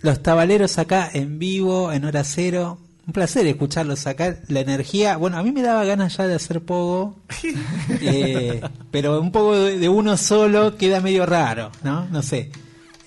[0.00, 2.78] Los tabaleros acá en vivo, en hora cero.
[3.06, 4.36] Un placer escucharlos acá.
[4.48, 7.16] La energía, bueno, a mí me daba ganas ya de hacer pogo,
[8.00, 12.06] eh, pero un poco de, de uno solo queda medio raro, ¿no?
[12.06, 12.50] No sé.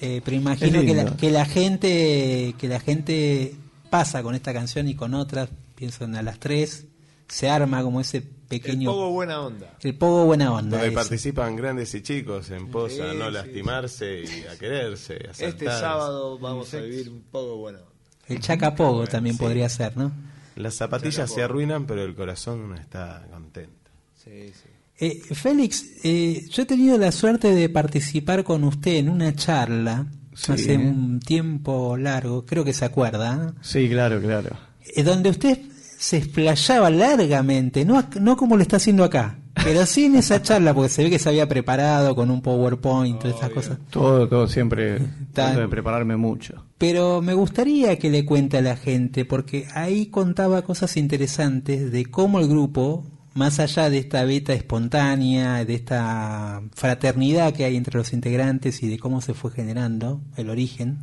[0.06, 3.56] Eh, pero imagino que la, que la gente que la gente
[3.89, 6.88] pasa con esta canción y con otras, pienso en a las tres,
[7.30, 9.78] se arma como ese pequeño El pogo buena onda.
[9.82, 10.78] el pogo buena onda.
[10.78, 15.14] Donde participan grandes y chicos en pos a Sí, no sí, lastimarse y a quererse.
[15.28, 17.91] a Este sábado vamos a vivir un poco buena onda.
[18.28, 20.12] El chacapogo también podría ser, ¿no?
[20.56, 23.89] Las zapatillas se arruinan, pero el corazón está contento.
[24.24, 24.70] Sí, sí.
[25.00, 30.06] Eh, Félix, eh, yo he tenido la suerte de participar con usted en una charla
[30.36, 30.52] Sí.
[30.52, 34.56] hace un tiempo largo, creo que se acuerda, Sí, claro, claro.
[34.96, 35.60] eh, donde usted
[36.04, 40.74] se explayaba largamente, no, no como lo está haciendo acá, pero sí en esa charla,
[40.74, 43.78] porque se ve que se había preparado con un PowerPoint, todas esas cosas.
[43.89, 44.99] Todo, todo siempre
[45.34, 46.66] trato de prepararme mucho.
[46.78, 52.06] Pero me gustaría que le cuente a la gente, porque ahí contaba cosas interesantes de
[52.08, 57.97] cómo el grupo, más allá de esta beta espontánea, de esta fraternidad que hay entre
[57.97, 60.97] los integrantes y de cómo se fue generando el origen,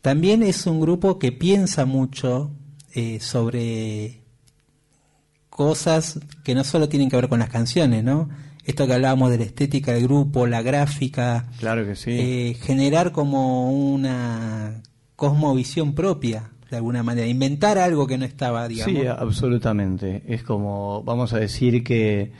[0.00, 2.50] también es un grupo que piensa mucho
[2.94, 4.20] eh, sobre
[5.50, 8.28] cosas que no solo tienen que ver con las canciones, ¿no?
[8.64, 12.10] Esto que hablábamos de la estética del grupo, la gráfica, Claro que sí.
[12.12, 14.82] eh, generar como una
[15.16, 18.94] cosmovisión propia, de alguna manera, inventar algo que no estaba, digamos.
[19.00, 20.22] Sí, absolutamente.
[20.26, 22.32] Es como, vamos a decir que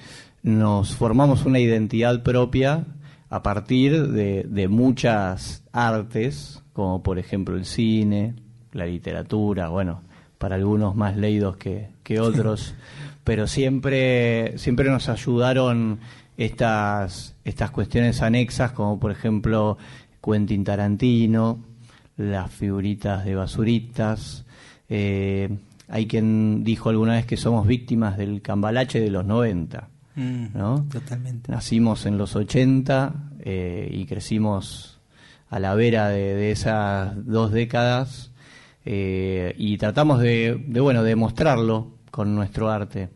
[0.43, 2.87] nos formamos una identidad propia
[3.29, 8.35] a partir de, de muchas artes, como por ejemplo el cine,
[8.73, 10.03] la literatura, bueno,
[10.43, 12.75] para algunos más leídos que, que otros,
[13.23, 16.01] pero siempre, siempre nos ayudaron
[16.37, 19.79] estas, estas cuestiones anexas, como por ejemplo
[20.21, 21.65] Quentin Tarantino,
[22.17, 24.45] las figuritas de basuritas.
[24.89, 25.49] eh,
[25.89, 29.91] hay quien dijo alguna vez que somos víctimas del cambalache de los 90.
[30.17, 30.87] Mm, ¿no?
[30.91, 31.53] Totalmente.
[31.53, 33.15] Nacimos en los 80
[33.45, 34.99] eh, y crecimos
[35.51, 38.32] a la vera de, de esas dos décadas
[38.85, 43.09] eh, y tratamos de, de, bueno, de mostrarlo con nuestro arte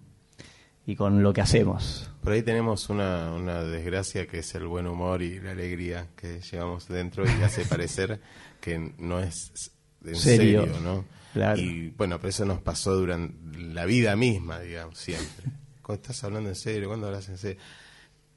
[0.86, 2.10] y con lo que hacemos.
[2.22, 6.40] Por ahí tenemos una, una desgracia que es el buen humor y la alegría que
[6.40, 8.20] llevamos dentro y hace parecer
[8.60, 9.72] que no es
[10.04, 10.62] en Serio.
[10.64, 11.04] serio, ¿no?
[11.32, 11.60] Claro.
[11.60, 15.46] Y bueno, pero eso nos pasó durante la vida misma, digamos, siempre.
[15.82, 17.60] Cuando estás hablando en serio, cuando hablas en serio,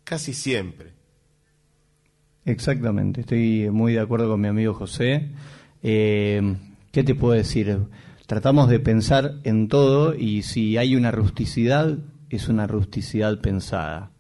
[0.04, 0.92] casi siempre.
[2.46, 5.30] Exactamente, estoy muy de acuerdo con mi amigo José.
[5.84, 6.42] Eh,
[6.92, 7.78] ¿Qué te puedo decir?
[8.26, 11.98] Tratamos de pensar en todo y si hay una rusticidad,
[12.30, 14.12] es una rusticidad pensada.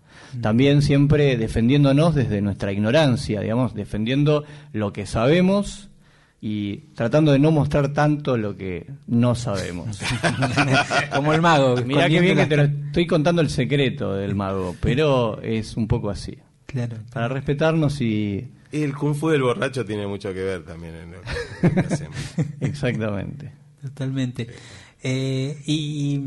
[0.42, 4.44] También siempre defendiéndonos desde nuestra ignorancia, digamos, defendiendo
[4.74, 5.90] lo que sabemos
[6.42, 10.00] y tratando de no mostrar tanto lo que no sabemos.
[11.16, 11.76] Como el mago.
[11.86, 15.88] Mirá qué bien que te lo estoy contando el secreto del mago, pero es un
[15.88, 16.38] poco así.
[16.66, 16.98] Claro.
[17.12, 18.52] Para respetarnos y...
[18.72, 22.16] Y el kung fu del borracho tiene mucho que ver también en lo que hacemos.
[22.62, 23.52] Exactamente.
[23.82, 24.48] Totalmente.
[25.02, 26.20] Eh, y,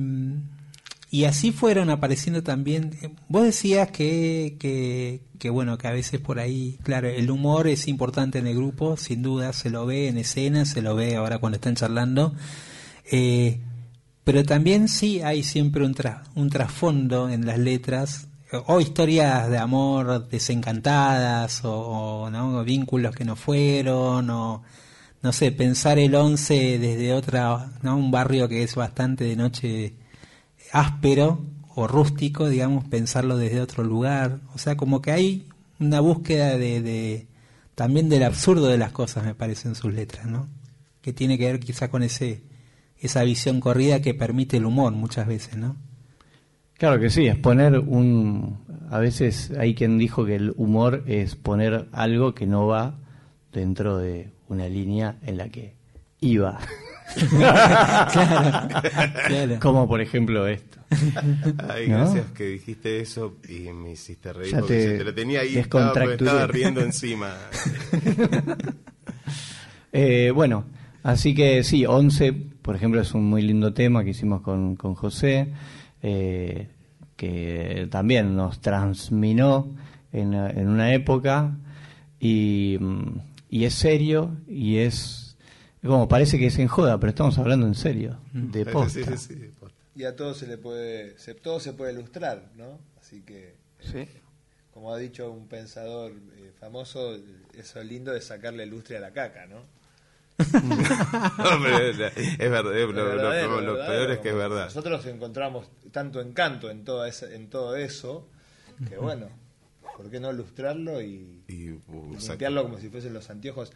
[1.11, 2.91] y así fueron apareciendo también.
[3.29, 7.87] Vos decías que, que, que, bueno, que a veces por ahí, claro, el humor es
[7.87, 11.39] importante en el grupo, sin duda, se lo ve en escena, se lo ve ahora
[11.39, 12.35] cuando están charlando.
[13.11, 13.61] Eh,
[14.25, 18.29] pero también sí hay siempre un, tra- un trasfondo en las letras,
[18.67, 22.63] o historias de amor desencantadas, o, ¿no?
[22.65, 24.63] vínculos que no fueron, o
[25.23, 27.97] no sé, pensar el 11 desde otra, ¿no?
[27.97, 29.95] un barrio que es bastante de noche
[30.73, 31.45] áspero
[31.75, 34.41] o rústico, digamos, pensarlo desde otro lugar.
[34.55, 35.49] O sea, como que hay
[35.79, 37.29] una búsqueda de, de
[37.75, 40.49] también del absurdo de las cosas, me parece, en sus letras, ¿no?
[41.01, 42.43] Que tiene que ver quizá con ese
[43.03, 45.77] esa visión corrida que permite el humor muchas veces, ¿no?
[46.83, 48.59] Claro que sí, es poner un...
[48.91, 52.99] A veces hay quien dijo que el humor es poner algo que no va
[53.53, 55.77] dentro de una línea en la que
[56.19, 56.59] iba.
[57.31, 58.73] Claro,
[59.29, 59.59] claro.
[59.61, 60.81] Como por ejemplo esto.
[61.69, 61.99] Ay, ¿No?
[61.99, 65.93] gracias que dijiste eso y me hiciste reír Ya porque te lo tenía ahí, estaba,
[66.05, 67.33] estaba riendo encima.
[69.95, 70.65] Eh, bueno,
[71.03, 74.95] así que sí, 11, por ejemplo, es un muy lindo tema que hicimos con, con
[74.95, 75.53] José,
[76.03, 76.69] eh,
[77.17, 79.69] que también nos transminó
[80.13, 81.57] en, en una época
[82.19, 85.23] y, mm, y es serio y es
[85.85, 89.01] como parece que es en joda, pero estamos hablando en serio, de posta.
[89.01, 89.77] Sí, sí, sí, de posta.
[89.97, 92.79] Y a todo se le puede, se, todo se puede ilustrar, ¿no?
[93.01, 93.57] Así que,
[93.93, 94.09] eh,
[94.73, 97.19] como ha dicho un pensador eh, famoso,
[97.55, 99.65] eso lindo de sacarle lustre a la caca, ¿no?
[102.39, 104.65] Es, verdad, es- lo, lo- verdadero, lo- lo verdadero, peor es que es verdad.
[104.67, 108.29] Nosotros encontramos tanto encanto en, toda esa, en todo eso,
[108.89, 109.29] que bueno,
[109.97, 113.73] ¿por qué no lustrarlo y, Y, uh, limpiarlo como si fuesen los anteojos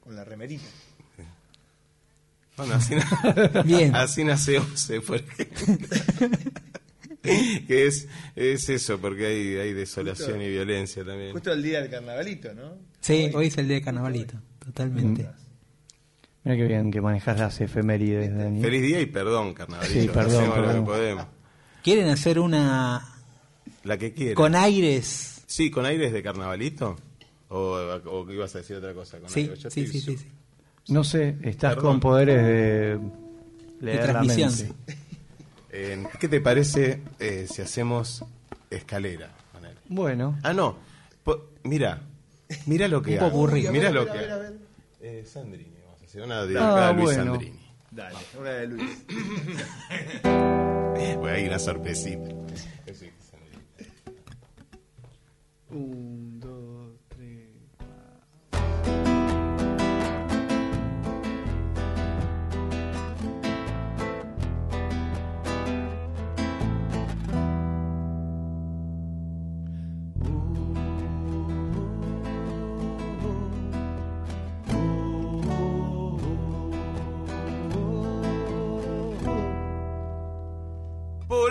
[0.00, 0.64] con la remerita?
[2.56, 3.94] Bueno, así, na- Bien.
[3.94, 5.88] así nace Once, por ejemplo.
[7.22, 11.32] que es, es eso, porque hay, hay desolación Justo- y violencia también.
[11.32, 12.76] Justo el día del carnavalito, ¿no?
[13.00, 14.34] Sí, hoy es el día de carnavalito,
[14.64, 15.28] totalmente.
[16.48, 18.62] Mira qué bien que manejas las efemérides, Dani.
[18.62, 20.00] Feliz día y perdón, carnavalito.
[20.00, 21.26] Sí, perdón, Hacemos lo que podemos.
[21.84, 23.06] ¿Quieren hacer una
[23.84, 24.34] La que quieras.
[24.34, 25.42] con aires?
[25.46, 26.96] Sí, con aires de carnavalito.
[27.50, 27.76] O,
[28.06, 29.18] o que ibas a decir otra cosa.
[29.18, 29.58] Con Sí, aires?
[29.58, 30.26] Yo sí, sí, sí, sí.
[30.88, 31.92] No sé, estás Perdón.
[31.92, 32.98] con poderes de
[33.80, 34.50] leer la transmisión.
[34.56, 34.74] mente.
[35.70, 38.24] Eh, ¿Qué te parece eh, si hacemos
[38.70, 39.34] escalera?
[39.90, 40.76] Bueno, Ah, no.
[41.24, 42.00] Po- mira,
[42.64, 43.68] mira lo que Un popurrí.
[43.68, 44.18] Mira lo que.
[45.02, 45.77] Eh, Sandrini,
[46.16, 47.32] a una Ah, a Luis bueno.
[47.32, 47.58] Sandrini.
[47.90, 49.04] Dale, una de Luis.
[51.18, 52.28] Voy a ir una sorpresita.
[55.70, 56.37] Un,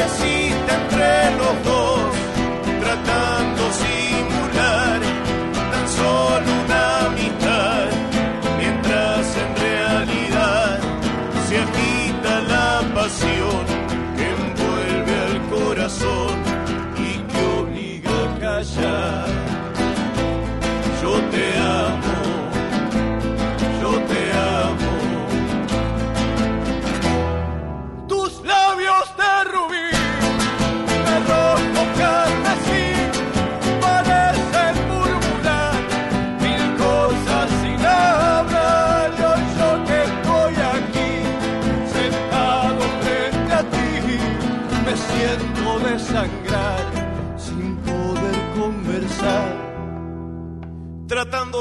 [0.00, 1.97] existe entre los dos,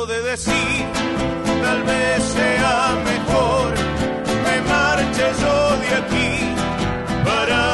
[0.06, 0.86] de decir,
[1.64, 3.74] tal vez sea mejor,
[4.45, 6.54] me marche yo de aquí
[7.26, 7.66] para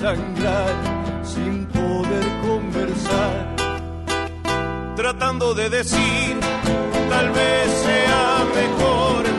[0.00, 0.74] desangrar
[1.22, 3.56] sin poder conversar.
[4.96, 6.36] Tratando de decir,
[7.10, 9.29] tal vez sea mejor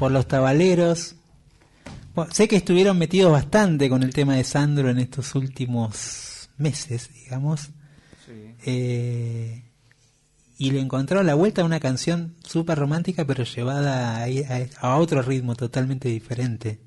[0.00, 1.14] por los tabaleros.
[2.14, 7.12] Bueno, sé que estuvieron metidos bastante con el tema de Sandro en estos últimos meses,
[7.12, 7.68] digamos.
[8.64, 9.62] Eh,
[10.56, 14.26] y le encontraron la vuelta a una canción súper romántica, pero llevada a,
[14.80, 16.80] a otro ritmo totalmente diferente.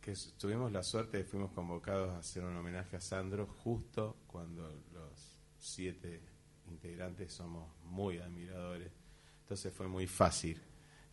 [0.00, 4.62] que tuvimos la suerte de fuimos convocados a hacer un homenaje a Sandro justo cuando
[4.92, 6.20] los siete
[6.68, 8.92] integrantes somos muy admiradores.
[9.40, 10.62] Entonces fue muy fácil,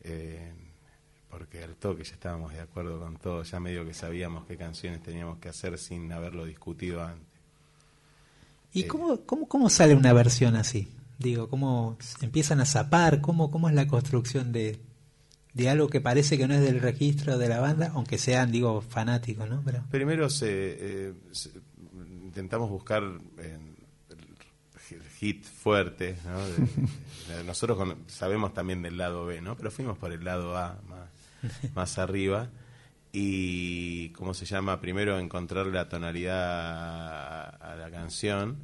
[0.01, 0.53] eh,
[1.37, 5.03] porque al toque ya estábamos de acuerdo con todo, ya medio que sabíamos qué canciones
[5.03, 7.27] teníamos que hacer sin haberlo discutido antes.
[8.73, 10.87] ¿Y Eh, cómo, cómo, cómo sale una versión así?
[11.19, 13.21] Digo, ¿cómo empiezan a zapar?
[13.21, 14.79] ¿Cómo, cómo es la construcción de,
[15.53, 17.91] de algo que parece que no es del registro de la banda?
[17.95, 19.61] Aunque sean, digo, fanáticos, ¿no?
[19.65, 21.51] Pero, Primero se, eh, se-
[22.23, 23.03] intentamos buscar
[23.39, 23.57] eh,
[24.91, 26.45] el hit fuerte, ¿no?
[26.45, 29.55] De- de- nosotros con- sabemos también del lado B, ¿no?
[29.55, 31.09] Pero fuimos por el lado A más,
[31.75, 32.49] más arriba
[33.11, 34.79] y, ¿cómo se llama?
[34.81, 38.57] Primero encontrar la tonalidad a, a la canción,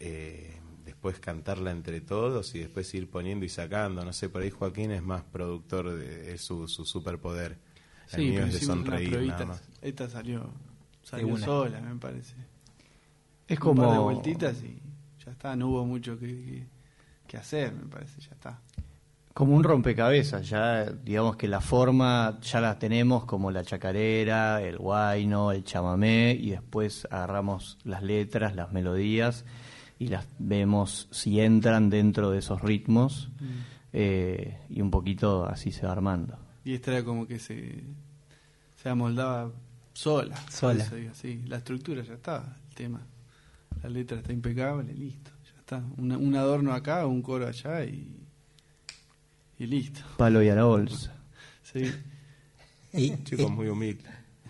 [0.00, 4.04] eh, después cantarla entre todos y después ir poniendo y sacando.
[4.04, 7.58] No sé, por ahí Joaquín es más productor, de, es su, su superpoder.
[8.12, 9.46] El Sí, mío es de sonreír nada pruebitas.
[9.46, 9.62] más.
[9.82, 10.50] Esta salió,
[11.02, 11.44] salió una.
[11.44, 12.34] sola, me parece.
[13.48, 14.80] Es Un par de como- vueltitas y
[15.24, 16.66] ya está, no hubo mucho que, que-
[17.26, 18.60] que hacer, me parece, ya está.
[19.34, 24.78] Como un rompecabezas, ya digamos que la forma ya la tenemos como la chacarera, el
[24.78, 29.44] guayno, el chamamé y después agarramos las letras, las melodías
[29.98, 33.44] y las vemos si entran dentro de esos ritmos Mm.
[33.92, 36.38] eh, y un poquito así se va armando.
[36.64, 37.82] Y esta era como que se,
[38.80, 39.50] se amoldaba
[39.94, 40.36] sola.
[40.48, 40.84] Sola.
[41.12, 43.00] sí, la estructura ya está, el tema.
[43.82, 45.82] La letra está impecable, listo, ya está.
[45.96, 48.20] Una- un adorno acá, un coro allá y,
[49.58, 50.00] y listo.
[50.16, 51.14] Palo y a la bolsa.
[51.62, 51.92] Sí.
[52.92, 54.06] Y- Chicos muy humildes.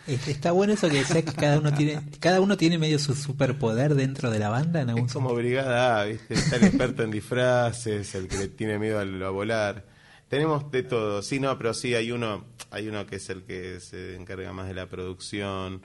[0.06, 3.14] Es- Está bueno eso que decía que cada uno tiene, cada uno tiene medio su
[3.14, 6.34] superpoder dentro de la banda en algún Es como Brigada A, ¿viste?
[6.34, 9.86] Está el experto en disfraces, el que le tiene miedo al- a volar.
[10.28, 13.80] Tenemos de todo, sí, no, pero sí, hay uno, hay uno que es el que
[13.80, 15.82] se encarga más de la producción,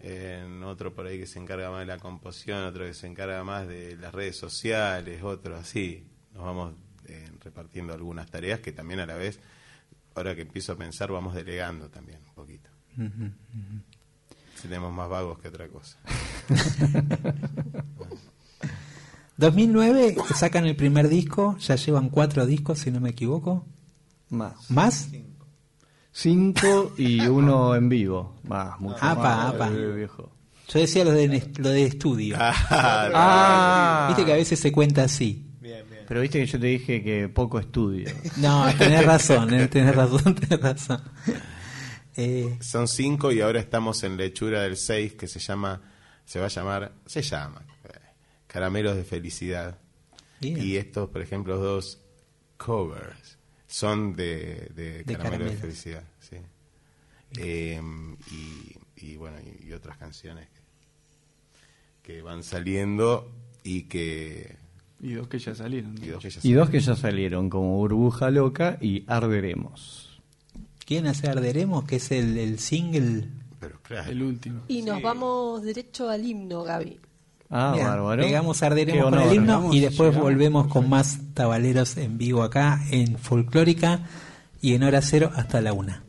[0.00, 3.44] eh, otro por ahí que se encarga más de la composición, otro que se encarga
[3.44, 6.04] más de las redes sociales, otro así.
[6.34, 6.74] Nos vamos
[7.06, 9.38] eh, repartiendo algunas tareas que también a la vez,
[10.14, 12.70] ahora que empiezo a pensar, vamos delegando también un poquito.
[12.96, 13.30] Ujú.
[14.62, 15.98] Tenemos más vagos que otra cosa.
[19.36, 23.66] 2009 sacan el primer disco, ya llevan cuatro discos si no me equivoco.
[24.30, 24.70] Más.
[24.70, 25.08] ¿Más?
[26.12, 28.36] Cinco y uno en vivo.
[28.44, 29.54] Más, mucho Apa, más.
[29.54, 29.68] apa.
[29.68, 30.30] eh, viejo.
[30.68, 32.36] Yo decía lo de, lo de estudio.
[32.40, 34.06] Ah.
[34.08, 35.44] Viste que a veces se cuenta así.
[36.06, 38.08] Pero viste que yo te dije que poco estudio.
[38.36, 41.02] No, tenés razón, eh, tenés razón, tenés razón.
[42.16, 45.80] Eh, Son cinco y ahora estamos en la hechura del seis que se llama,
[46.24, 47.88] se va a llamar, se llama eh,
[48.46, 49.78] Caramelos de Felicidad.
[50.40, 50.62] Bien.
[50.62, 52.00] Y estos, por ejemplo, dos
[52.56, 55.60] covers son de, de, De Caramelos de Caramelos.
[55.60, 56.04] Felicidad.
[56.20, 56.36] Sí.
[57.38, 57.80] Eh,
[58.30, 60.48] y, y bueno, y, y otras canciones
[62.02, 63.32] que, que van saliendo
[63.64, 64.62] y que...
[65.04, 65.94] Y dos que ya salieron.
[66.02, 70.20] Y dos que ya Y dos que ya salieron, como Burbuja Loca y Arderemos.
[70.86, 71.84] ¿Quién hace Arderemos?
[71.84, 73.28] Que es el, el single.
[73.60, 74.10] Pero claro.
[74.10, 74.62] El último.
[74.66, 77.00] Y nos vamos derecho al himno, Gaby.
[77.50, 78.22] Ah, Bien, bárbaro.
[78.22, 80.32] Pegamos Qué Arderemos con el himno Llegamos, y después llegamos.
[80.32, 84.00] volvemos con más tabaleros en vivo acá en Folclórica
[84.62, 86.02] y en hora cero hasta la una.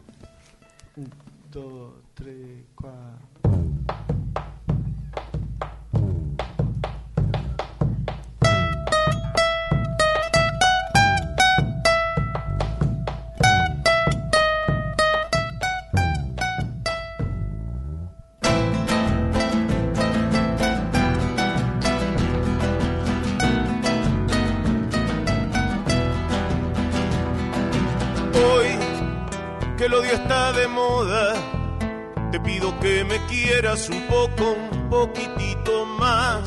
[33.75, 36.39] Un poco, un poquitito más.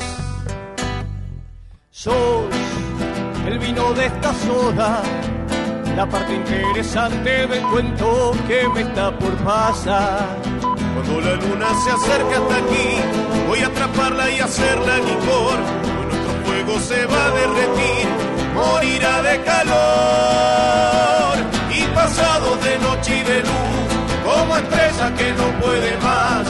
[1.91, 2.45] Sos
[3.45, 5.03] el vino de esta soda,
[5.95, 10.25] la parte interesante del cuento que me está por pasar.
[10.95, 12.97] Cuando la luna se acerca hasta aquí,
[13.47, 15.59] voy a atraparla y hacerla licor.
[15.99, 18.07] Hoy nuestro fuego se va a derretir,
[18.55, 21.37] morirá de calor.
[21.77, 23.87] Y pasado de noche y de luz,
[24.25, 26.48] como estrella que no puede más,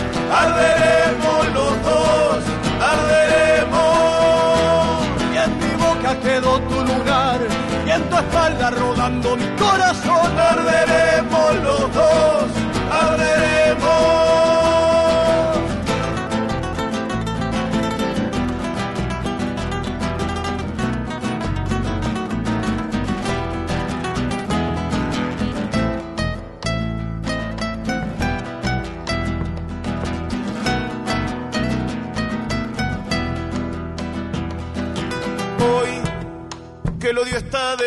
[8.72, 10.40] rodando mi corazón.
[10.40, 11.09] Arderemos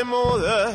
[0.04, 0.72] moda,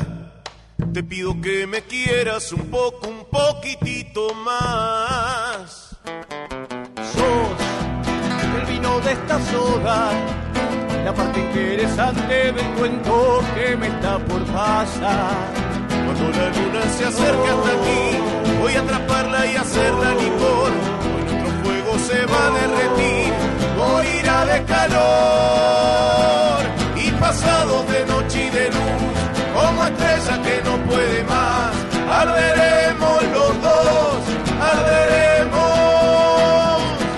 [0.92, 5.96] te pido que me quieras un poco, un poquitito más.
[7.12, 7.58] Sos
[8.58, 10.10] el vino de esta soda,
[11.04, 15.36] la parte interesante del cuento que me está por pasar.
[15.88, 18.18] Cuando la luna se acerca hasta aquí,
[18.60, 20.70] voy a atraparla y hacerla licor.
[21.14, 23.32] Hoy nuestro fuego se va a derretir,
[23.76, 25.48] morirá de calor.
[26.96, 29.07] Y pasado de noche y de luz,
[29.58, 31.74] como estrella que no puede más,
[32.20, 34.18] arderemos los dos,
[34.72, 35.58] arderemos.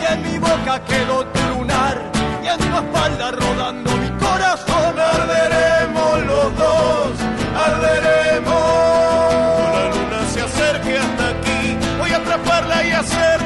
[0.01, 1.97] Y en mi boca quedó tu lunar,
[2.43, 4.95] y en tu espalda rodando mi corazón.
[5.17, 7.11] Arderemos los dos,
[7.67, 8.61] arderemos.
[9.77, 11.63] La luna se acerque hasta aquí,
[11.99, 13.40] voy a atraparla y hacerla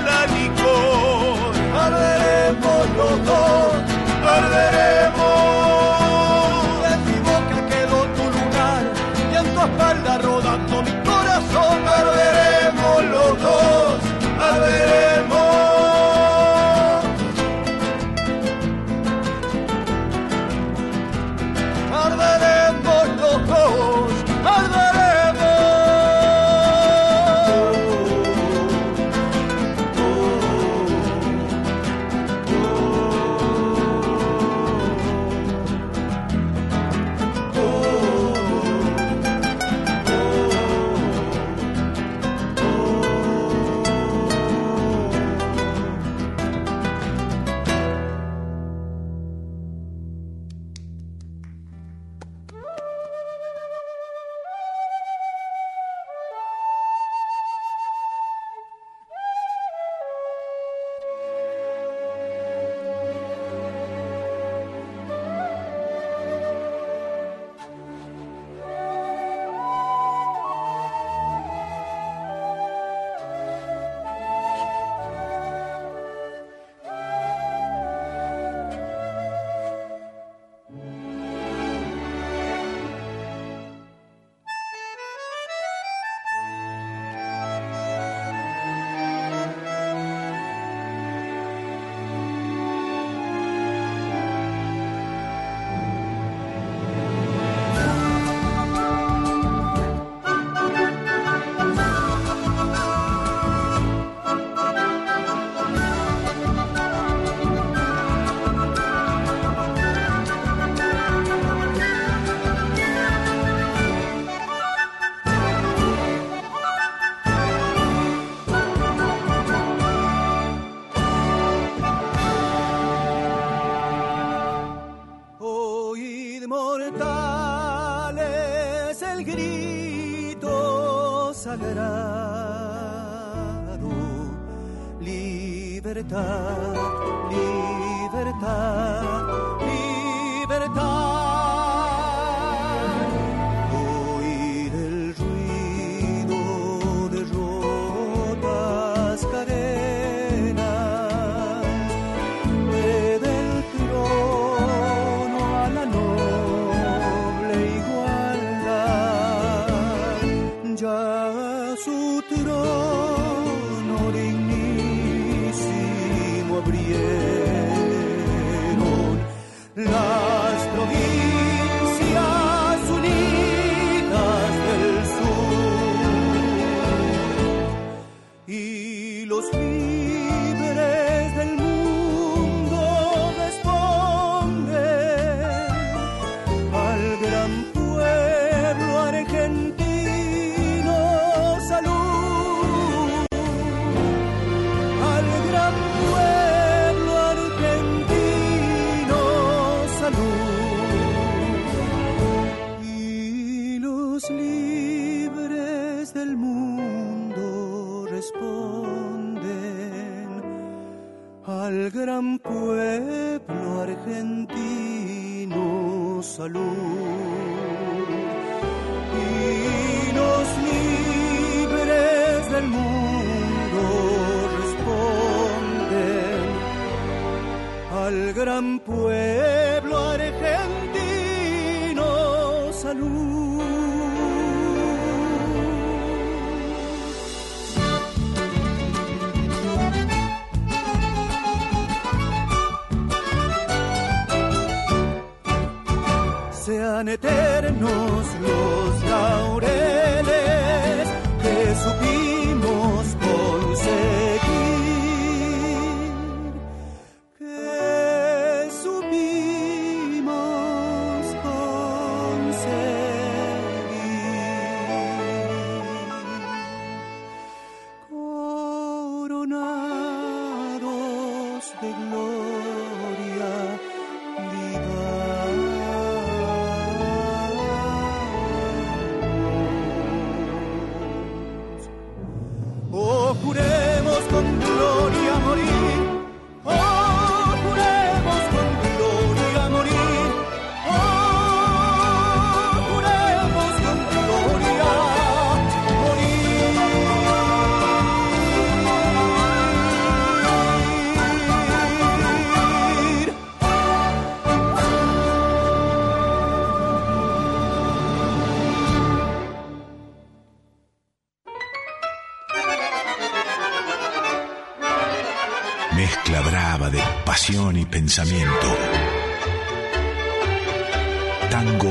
[321.50, 321.90] Tango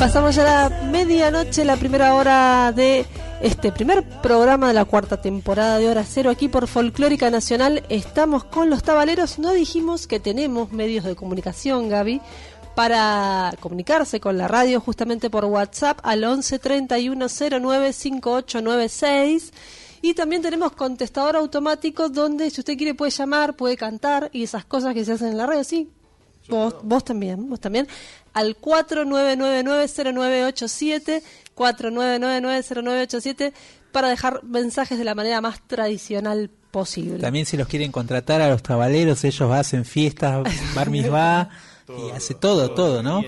[0.04, 3.06] Pasamos ya la medianoche, la primera hora de
[3.40, 7.84] este primer programa de la cuarta temporada de Hora Cero aquí por Folclórica Nacional.
[7.88, 9.38] Estamos con los tabaleros.
[9.38, 12.20] No dijimos que tenemos medios de comunicación, Gaby,
[12.74, 17.26] para comunicarse con la radio justamente por WhatsApp al 11 31
[17.62, 19.52] 09 5896.
[20.02, 24.66] Y también tenemos contestador automático donde si usted quiere puede llamar, puede cantar y esas
[24.66, 25.93] cosas que se hacen en la radio, sí.
[26.48, 27.86] Vos, vos también, vos también.
[28.32, 31.22] Al 4999-0987,
[31.56, 33.52] 4999-0987,
[33.92, 37.20] para dejar mensajes de la manera más tradicional posible.
[37.20, 40.42] También si los quieren contratar a los tabaleros, ellos hacen fiestas,
[40.74, 41.50] bar mitzvah,
[41.88, 43.22] y hace todo, todo, ¿no?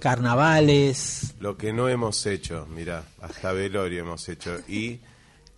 [0.00, 1.34] Carnavales.
[1.38, 4.58] Lo que no hemos hecho, mira, hasta velorio hemos hecho.
[4.66, 4.98] Y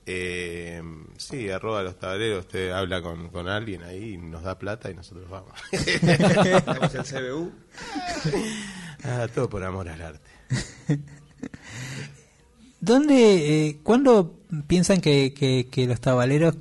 [0.07, 0.83] eh,
[1.17, 5.29] sí, arroba los tableros, usted habla con, con alguien ahí, nos da plata y nosotros
[5.31, 5.53] vamos.
[5.73, 7.53] Hacemos el CBU.
[9.05, 10.31] Ah, todo por amor al arte.
[12.81, 14.35] ¿Dónde, eh, cuándo
[14.67, 16.57] piensan que, que, que los tabaleros,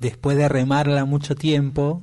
[0.00, 2.02] después de remarla mucho tiempo,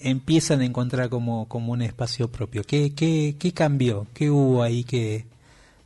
[0.00, 2.64] empiezan a encontrar como, como un espacio propio?
[2.64, 4.06] ¿Qué, qué, ¿Qué cambió?
[4.14, 5.26] ¿Qué hubo ahí que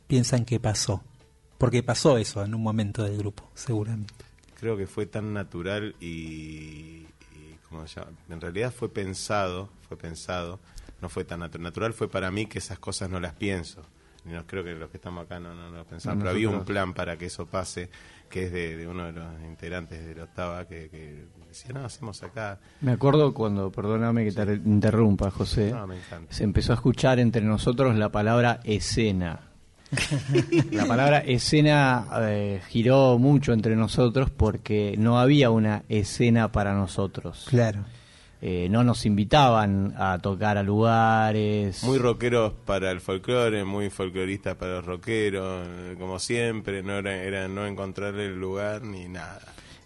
[0.07, 1.03] piensan que pasó?
[1.61, 4.15] Porque pasó eso en un momento del grupo, seguramente.
[4.59, 7.05] Creo que fue tan natural y,
[7.35, 8.13] y ¿cómo se llama?
[8.29, 10.59] en realidad fue pensado, fue pensado,
[11.03, 11.61] no fue tan natural.
[11.61, 13.83] Natural fue para mí que esas cosas no las pienso.
[14.25, 16.49] Y no creo que los que estamos acá no, no, lo pensamos, No, pero había
[16.49, 17.91] un plan para que eso pase,
[18.27, 21.85] que es de, de uno de los integrantes de la octava, que, que decía, no,
[21.85, 22.59] hacemos acá.
[22.81, 26.33] Me acuerdo cuando, perdóname que te interrumpa, José, No, me encanta.
[26.33, 29.50] se empezó a escuchar entre nosotros la palabra escena.
[30.71, 37.45] la palabra escena eh, giró mucho entre nosotros porque no había una escena para nosotros.
[37.49, 37.83] Claro.
[38.43, 41.83] Eh, no nos invitaban a tocar a lugares.
[41.83, 47.21] Muy rockeros para el folclore, muy folcloristas para los rockeros, eh, como siempre, no era,
[47.21, 49.41] era no encontrar el lugar ni nada.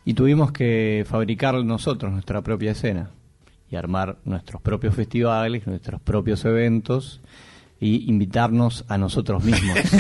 [0.06, 3.12] Y tuvimos que fabricar nosotros nuestra propia escena
[3.70, 7.20] y armar nuestros propios festivales, nuestros propios eventos
[7.80, 9.78] y invitarnos a nosotros mismos.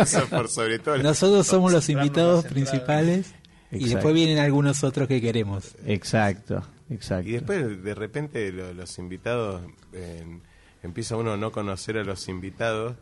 [0.00, 0.96] Eso por sobre todo.
[0.98, 3.34] Nosotros somos los invitados principales
[3.70, 5.74] y después vienen algunos otros que queremos.
[5.86, 7.28] Exacto, exacto.
[7.28, 9.62] Y después, de repente, lo- los invitados,
[9.92, 10.24] eh,
[10.82, 12.96] empieza uno a no conocer a los invitados,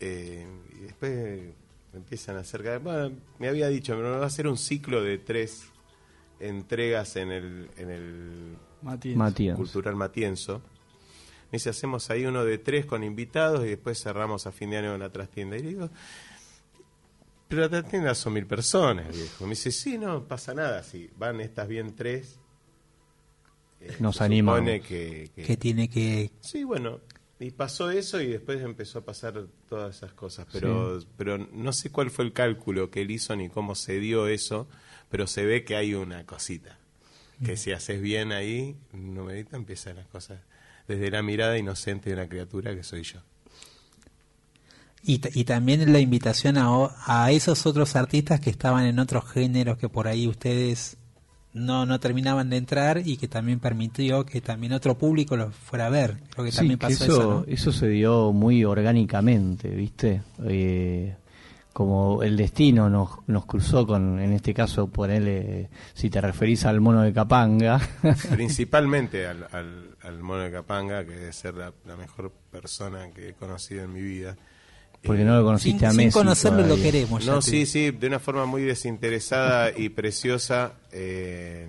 [0.00, 0.46] eh,
[0.78, 1.40] y después
[1.94, 2.80] empiezan a acercar.
[2.80, 5.64] Bueno, me había dicho, pero va a ser un ciclo de tres
[6.40, 9.18] entregas en el, en el Matienzo.
[9.18, 9.56] Matienzo.
[9.58, 10.62] Cultural Matienzo.
[11.52, 14.78] Me dice, hacemos ahí uno de tres con invitados y después cerramos a fin de
[14.78, 15.56] año con la trastienda.
[15.58, 15.90] Y le digo,
[17.46, 19.44] pero la trastienda son mil personas, viejo.
[19.44, 20.82] Me dice, sí, no pasa nada.
[20.82, 22.38] Si van estas bien tres,
[23.80, 26.30] eh, Nos supone que, que- Que tiene que...
[26.40, 27.00] Sí, bueno,
[27.38, 31.90] y pasó eso y después empezó a pasar todas esas cosas, pero pero no sé
[31.90, 34.68] cuál fue el cálculo que él hizo ni cómo se dio eso,
[35.10, 36.78] pero se ve que hay una cosita,
[37.44, 40.38] que si haces bien ahí, numerita empiezan las cosas
[40.88, 43.20] desde la mirada inocente de una criatura que soy yo.
[45.04, 49.28] Y, y también la invitación a, o- a esos otros artistas que estaban en otros
[49.28, 50.96] géneros que por ahí ustedes
[51.52, 55.86] no, no terminaban de entrar y que también permitió que también otro público los fuera
[55.86, 56.18] a ver.
[56.30, 57.44] Creo que Sí, también que pasó eso, eso, ¿no?
[57.48, 60.22] eso se dio muy orgánicamente, ¿viste?
[60.44, 61.16] Eh,
[61.72, 66.80] como el destino nos, nos cruzó con, en este caso, ponerle, si te referís al
[66.80, 67.80] mono de Capanga.
[68.30, 73.30] Principalmente al, al, al mono de Capanga, que debe ser la, la mejor persona que
[73.30, 74.36] he conocido en mi vida.
[75.04, 76.10] Porque no lo conociste a Messi.
[76.66, 76.84] todavía.
[77.26, 80.74] No, sí, sí, de una forma muy desinteresada y preciosa.
[80.92, 81.68] eh,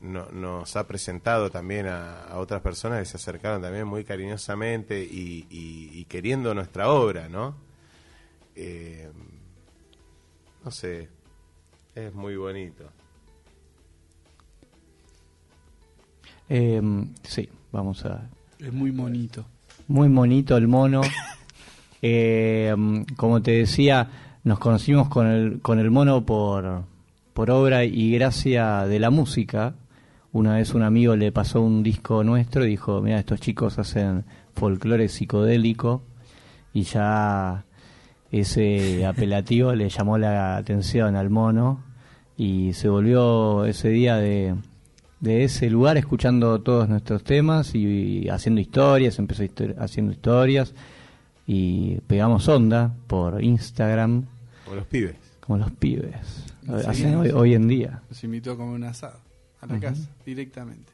[0.00, 5.02] no- nos ha presentado también a, a otras personas que se acercaron también muy cariñosamente
[5.02, 7.56] y, y- y queriendo nuestra obra, ¿no?
[8.56, 9.10] Eh,
[10.64, 11.08] no sé,
[11.94, 12.84] es muy bonito.
[16.48, 16.80] Eh,
[17.22, 18.28] sí, vamos a...
[18.58, 19.44] Es muy bonito.
[19.88, 21.02] Muy monito el mono.
[22.06, 22.74] Eh,
[23.16, 24.10] como te decía,
[24.44, 26.84] nos conocimos con el, con el mono por,
[27.32, 29.74] por obra y gracia de la música.
[30.30, 34.26] Una vez un amigo le pasó un disco nuestro y dijo, mira, estos chicos hacen
[34.54, 36.02] folclore psicodélico
[36.74, 37.64] y ya
[38.40, 41.82] ese apelativo le llamó la atención al mono
[42.36, 44.54] y se volvió ese día de,
[45.20, 50.74] de ese lugar escuchando todos nuestros temas y, haciendo historias, empezó histori- haciendo historias
[51.46, 54.24] y pegamos onda por Instagram.
[54.64, 55.16] Como los pibes.
[55.40, 56.44] Como los pibes.
[56.86, 58.00] Hacen hoy, hoy en día.
[58.08, 59.18] Nos invitó a comer un asado
[59.60, 60.90] a la casa, directamente.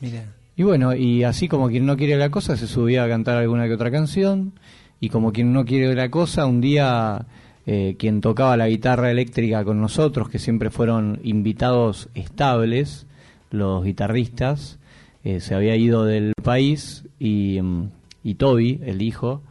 [0.00, 0.24] Mira.
[0.54, 3.66] Y bueno, y así como quien no quiere la cosa, se subía a cantar alguna
[3.66, 4.52] que otra canción.
[5.00, 7.26] Y como quien no quiere la cosa, un día
[7.66, 13.06] eh, quien tocaba la guitarra eléctrica con nosotros, que siempre fueron invitados estables,
[13.50, 14.78] los guitarristas,
[15.24, 17.90] eh, se había ido del país y, mm,
[18.24, 19.42] y Toby, el hijo,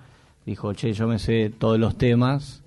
[0.45, 2.63] dijo, che, yo me sé todos los temas,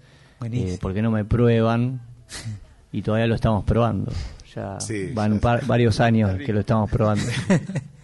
[0.74, 2.01] eh, ¿por qué no me prueban?
[2.91, 4.11] Y todavía lo estamos probando.
[4.57, 7.22] Ya Sí, van ya par- varios años que lo estamos probando.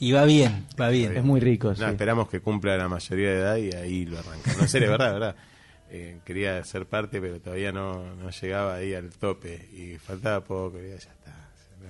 [0.00, 1.16] Y va bien, va bien.
[1.16, 1.84] Es muy rico, No, sí.
[1.84, 4.56] esperamos que cumpla la mayoría de edad y ahí lo arrancamos.
[4.56, 5.36] No, en serio, verdad, verdad.
[5.90, 10.78] Eh, quería ser parte, pero todavía no, no llegaba ahí al tope y faltaba poco
[10.80, 11.12] y ya está.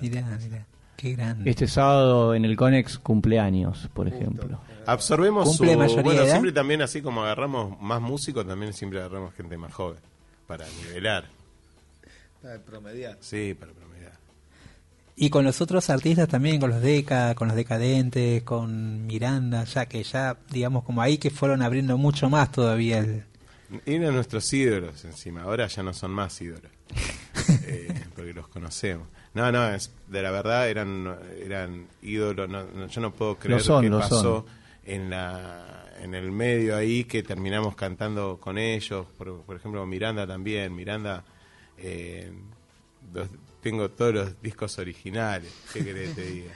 [0.00, 0.66] Mirá, mirá.
[0.96, 1.49] Qué grande.
[1.49, 4.61] Este sábado en el Conex cumpleaños, por ejemplo.
[4.87, 5.78] Absorbemos ¿Cumple su...
[5.78, 6.32] mayoría Bueno, de edad?
[6.32, 10.00] siempre también así como agarramos más músicos, también siempre agarramos gente más joven
[10.46, 11.24] para nivelar.
[12.42, 13.16] Para promediar.
[13.20, 13.89] Sí, para promediar.
[15.22, 19.84] Y con los otros artistas también, con los Deca, con los Decadentes, con Miranda, ya
[19.84, 23.25] que ya, digamos, como ahí que fueron abriendo mucho más todavía el...
[23.84, 26.72] Eran nuestros ídolos encima, ahora ya no son más ídolos.
[27.67, 29.07] Eh, porque los conocemos.
[29.34, 31.14] No, no, es, de la verdad eran
[31.45, 32.49] eran ídolos.
[32.49, 34.45] no- no, yo no puedo creer lo pasó son.
[34.84, 39.07] en la en el medio ahí que terminamos cantando con ellos.
[39.17, 40.75] Por, por ejemplo, Miranda también.
[40.75, 41.22] Miranda,
[41.79, 42.33] eh,
[43.61, 45.53] tengo todos los discos originales.
[45.72, 46.53] ¿Qué querés que te diga?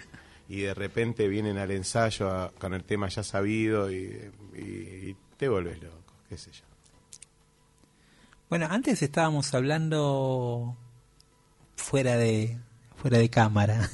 [0.48, 4.20] Y de repente vienen al ensayo a- con el tema ya sabido y,
[4.54, 4.60] y-
[5.10, 6.64] y te vuelves loco, qué sé yo.
[8.50, 10.76] Bueno, antes estábamos hablando
[11.76, 12.58] fuera de
[12.96, 13.90] fuera de cámara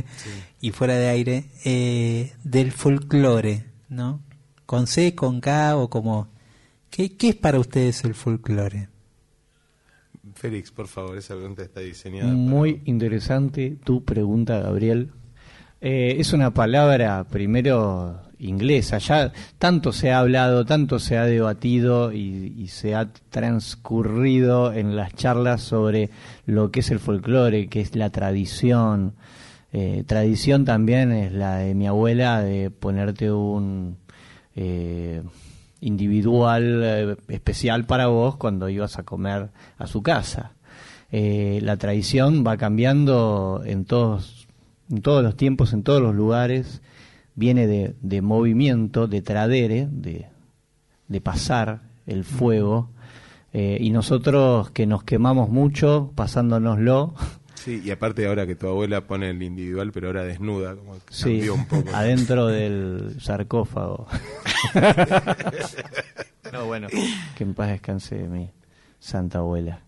[0.60, 4.22] y fuera de aire eh, del folclore, ¿no?
[4.66, 6.28] Con C, con K o como...
[6.90, 8.88] ¿Qué, qué es para ustedes el folclore?
[10.42, 12.32] Félix, por favor, esa pregunta está diseñada.
[12.32, 15.12] Muy interesante tu pregunta, Gabriel.
[15.80, 18.98] Eh, es una palabra, primero, inglesa.
[18.98, 24.96] Ya tanto se ha hablado, tanto se ha debatido y, y se ha transcurrido en
[24.96, 26.10] las charlas sobre
[26.44, 29.14] lo que es el folclore, que es la tradición.
[29.72, 33.96] Eh, tradición también es la de mi abuela de ponerte un
[34.56, 35.22] eh,
[35.82, 40.52] individual eh, especial para vos cuando ibas a comer a su casa.
[41.10, 44.48] Eh, la tradición va cambiando en todos,
[44.90, 46.80] en todos los tiempos, en todos los lugares,
[47.34, 50.26] viene de, de movimiento, de tradere, de,
[51.08, 52.88] de pasar el fuego,
[53.52, 57.14] eh, y nosotros que nos quemamos mucho pasándonoslo,
[57.64, 61.00] Sí, y aparte ahora que tu abuela pone el individual, pero ahora desnuda, como que
[61.10, 61.90] Sí, cambió un poco.
[61.94, 64.06] adentro del sarcófago.
[66.52, 66.88] no, bueno,
[67.36, 68.50] que en paz descanse mi
[68.98, 69.80] santa abuela.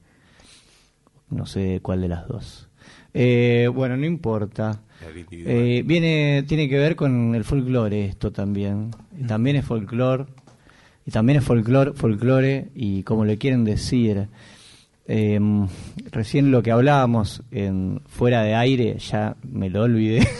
[1.30, 2.68] No sé cuál de las dos.
[3.12, 4.80] Eh, bueno, no importa.
[5.08, 5.56] El individual.
[5.56, 8.90] Eh, viene, tiene que ver con el folclore esto también.
[9.26, 10.26] También es folclore.
[11.06, 14.28] Y también es folclore, folclore y como le quieren decir.
[15.06, 15.38] Eh,
[16.10, 20.26] recién lo que hablábamos en fuera de aire ya me lo olvidé.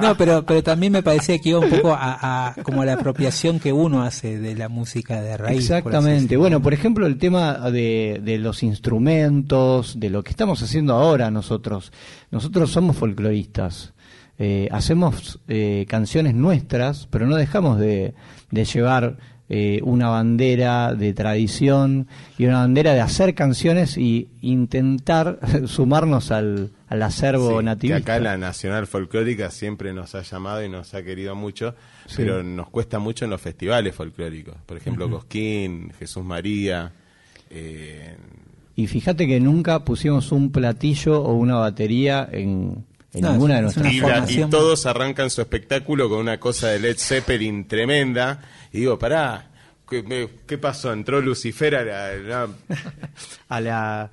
[0.00, 2.94] No, pero, pero también me parecía que iba un poco a, a como a la
[2.94, 5.58] apropiación que uno hace de la música de raíz.
[5.58, 6.36] Exactamente.
[6.36, 11.30] Bueno, por ejemplo, el tema de, de los instrumentos, de lo que estamos haciendo ahora
[11.30, 11.92] nosotros.
[12.30, 13.92] Nosotros somos folcloristas.
[14.38, 18.14] Eh, hacemos eh, canciones nuestras, pero no dejamos de,
[18.50, 19.18] de llevar
[19.50, 22.06] eh, una bandera de tradición
[22.36, 28.12] y una bandera de hacer canciones y intentar sumarnos al, al acervo Sí, que nativista.
[28.14, 31.74] acá la Nacional Folclórica siempre nos ha llamado y nos ha querido mucho,
[32.06, 32.16] Sí.
[32.18, 34.54] pero nos cuesta mucho en los festivales folclóricos.
[34.66, 35.10] Por ejemplo.
[35.10, 36.92] Cosquín, Jesús María.
[37.50, 38.16] eh,
[38.76, 43.60] Y fíjate que nunca pusimos un platillo o una batería en, en No, ninguna de
[43.68, 47.66] es nuestras y, la- y todos arrancan su espectáculo con una cosa de Led Zeppelin
[47.66, 48.40] tremenda.
[48.72, 49.50] Y digo, pará,
[49.88, 50.92] ¿qué, me- qué pasó?
[50.92, 52.48] ¿Entró Lucifer a la- la,
[53.48, 54.10] a la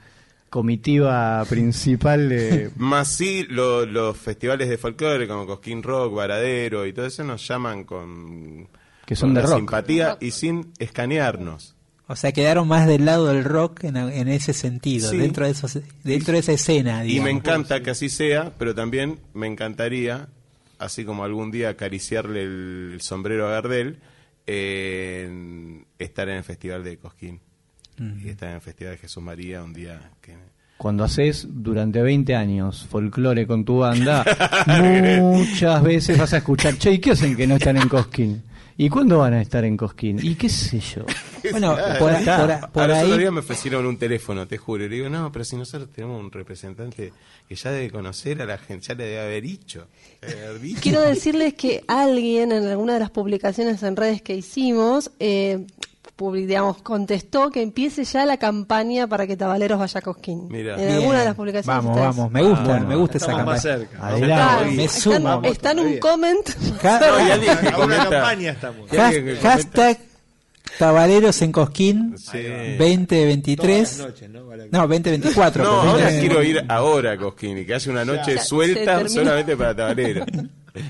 [0.49, 2.72] comitiva principal de...
[2.77, 7.45] Más sí, lo- los festivales de folclore como Cosquín Rock, Varadero y todo eso nos
[7.48, 8.68] llaman con,
[9.06, 9.57] Que son con de la rock.
[9.57, 11.76] simpatía y sin escanearnos.
[12.07, 15.18] O sea, quedaron más del lado del rock en, en ese sentido, Sí.
[15.18, 17.03] dentro de esos, dentro de esa escena.
[17.03, 20.27] Y me encanta que así sea, pero también me encantaría,
[20.77, 23.98] así como algún día acariciarle el, el sombrero a Gardel,
[24.47, 27.39] eh, estar en el Festival de Cosquín.
[27.97, 30.35] Y estar en el Festival de Jesús María un día que...
[30.77, 34.26] Cuando haces durante 20 años folclore con tu banda,
[35.22, 38.43] muchas veces vas a escuchar, che, ¿y qué hacen que no están en Cosquín?
[38.77, 40.19] ¿Y cuándo van a estar en Cosquín?
[40.22, 41.06] ¿Y qué sé yo?
[41.52, 42.60] Bueno, Ah, por- está.
[42.61, 44.84] por- por ahí- otros días me ofrecieron un teléfono, te juro.
[44.85, 47.14] Y le digo, no, pero si nosotros tenemos un representante
[47.47, 49.85] que ya debe conocer a la gente, ya le debe haber dicho.
[50.23, 50.80] haber dicho.
[50.81, 55.68] Quiero decirles que alguien en alguna de las publicaciones en redes que hicimos, eh,
[56.17, 60.47] digamos, contestó que empiece ya la campaña para que Tabaleros vaya a Cosquín.
[60.49, 60.75] Mira.
[60.75, 60.91] En Bien.
[60.99, 61.83] alguna de las publicaciones.
[61.83, 63.87] Vamos, está vamos, me gusta, Ah, me gusta esa estamos más campaña.
[63.89, 64.07] cerca.
[64.07, 65.41] Adelante, me Está, sumo.
[65.43, 66.49] está en un comment.
[67.71, 68.89] No, una campaña estamos.
[69.41, 69.97] hashtag
[70.79, 72.39] Tabaleros en Cosquín Sí.
[72.77, 73.57] 2023.
[73.57, 74.45] Todas las noches, ¿no?
[74.47, 75.63] Para- No, 2024.
[75.63, 76.19] No, ahora 20.
[76.19, 80.25] quiero ir ahora a Cosquín y que haya una noche Ya, suelta solamente para tabalero.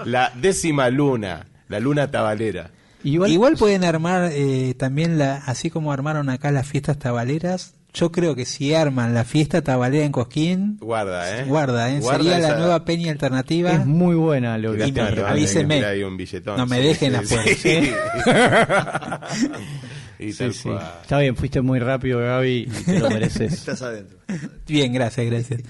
[0.05, 2.71] La décima luna, la luna tabalera.
[3.05, 8.35] Igual, pueden armar eh, también, la, así como armaron acá las fiestas tabaleras, yo creo
[8.35, 11.45] que si arman la fiesta tabalera en Cosquín, Guarda, ¿eh?
[11.45, 11.99] guarda, ¿eh?
[11.99, 13.71] Guarda sería la nueva peña alternativa.
[13.71, 14.83] Es muy buena lo que
[15.25, 15.81] avísenme.
[16.57, 17.55] No me dejen sí, afuera, sí.
[17.55, 17.91] ¿sí?
[20.19, 20.63] y Sí, tal sí.
[20.69, 20.93] cual.
[21.01, 23.53] Está bien, fuiste muy rápido, Gaby, y te lo mereces.
[23.53, 24.17] Estás adentro.
[24.67, 25.61] Bien, gracias, gracias.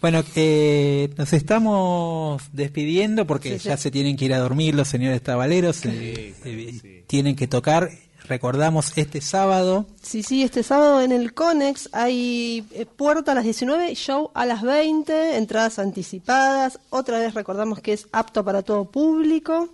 [0.00, 3.84] Bueno, eh, nos estamos despidiendo porque Sí, ya sí.
[3.84, 5.84] se tienen que ir a dormir los señores tabaleros.
[5.86, 7.90] eh, eh, Tienen que tocar.
[8.28, 9.86] Recordamos este sábado.
[10.02, 14.46] Sí, sí, este sábado en el Conex hay eh, puerta a las 19, show a
[14.46, 16.78] las 20, entradas anticipadas.
[16.90, 19.68] Otra vez recordamos que es apto para todo público.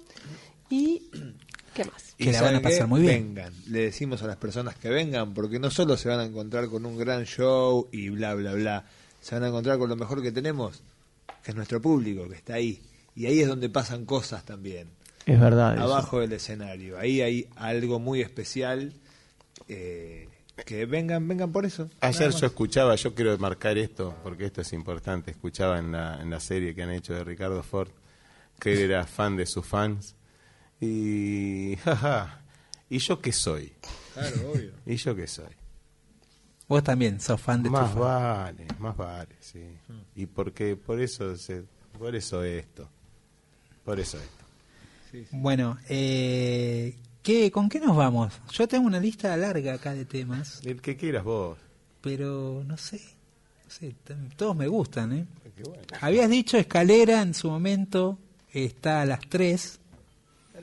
[0.70, 1.03] ¿Y
[1.74, 2.05] qué más?
[2.24, 3.34] Que la ¿saben van a pasar muy bien.
[3.34, 6.68] Vengan, le decimos a las personas que vengan, porque no solo se van a encontrar
[6.68, 8.84] con un gran show y bla, bla, bla,
[9.20, 10.82] se van a encontrar con lo mejor que tenemos,
[11.43, 12.80] que es nuestro público, que está ahí.
[13.14, 14.88] Y ahí es donde pasan cosas también.
[15.26, 15.74] Es verdad.
[15.74, 15.84] eso.
[15.84, 16.98] Abajo del escenario.
[16.98, 18.93] Ahí hay algo muy especial.
[19.68, 20.28] eh,
[20.64, 21.90] que vengan, vengan por eso.
[22.01, 26.30] Ayer yo escuchaba, yo quiero marcar esto, porque esto es importante, escuchaba en la, en
[26.30, 27.90] la serie que han hecho de Ricardo Ford,
[28.59, 30.14] que él era fan de sus fans,
[30.81, 32.40] y jaja,
[32.89, 33.73] ¿y yo qué soy?
[34.15, 34.73] Claro, obvio.
[34.86, 35.53] ¿Y yo qué soy?
[36.69, 38.01] Vos también sos fan de tu Más fan.
[38.01, 39.62] vale, más vale, sí.
[40.16, 41.62] Y porque por eso, se,
[41.98, 42.89] por eso esto,
[43.85, 45.27] por eso esto.
[45.31, 48.35] Bueno, eh, ¿qué, ¿con qué nos vamos?
[48.53, 51.57] Yo tengo una lista larga acá de temas, El que quieras vos.
[52.01, 53.01] pero no sé.
[53.65, 55.27] no sé, t- todos me gustan, ¿eh?
[56.01, 58.19] Habías dicho escalera en su momento,
[58.53, 59.78] está a las 3.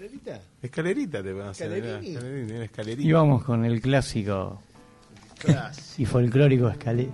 [0.03, 0.41] ¿Escalerita?
[0.61, 2.09] Escalerita te van a hacer, Escalerini.
[2.09, 3.07] mira, escalerita, escalerita.
[3.07, 4.61] Y vamos con el clásico
[5.97, 7.11] y folclórico escalera.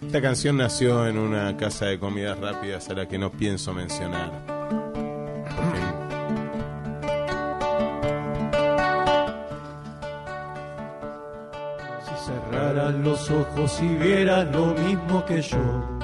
[0.00, 4.30] Esta canción nació en una casa de comidas rápidas a la que no pienso mencionar.
[12.04, 15.98] Si cerraras los ojos y vieras lo mismo que yo,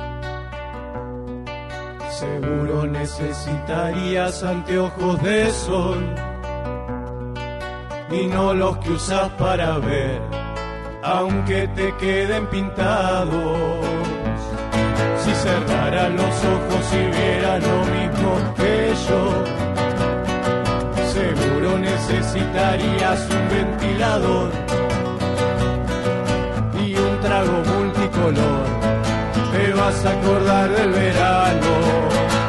[2.18, 6.02] seguro necesitarías anteojos de sol
[8.10, 10.20] y no los que usas para ver,
[11.04, 13.86] aunque te queden pintados.
[15.22, 19.22] Si cerraras los ojos y vieras lo mismo que yo,
[21.14, 24.50] seguro necesitarías un ventilador
[26.84, 28.88] y un trago multicolor.
[29.89, 32.47] Vas a acordar del verano.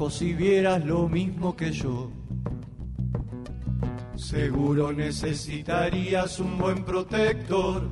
[0.00, 2.10] Y vieras lo mismo que yo,
[4.16, 7.82] seguro necesitarías un buen protector,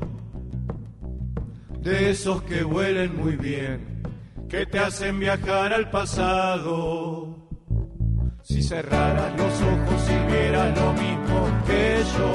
[1.81, 4.03] de esos que huelen muy bien,
[4.49, 7.37] que te hacen viajar al pasado.
[8.43, 12.33] Si cerraras los ojos y vieras lo mismo que yo,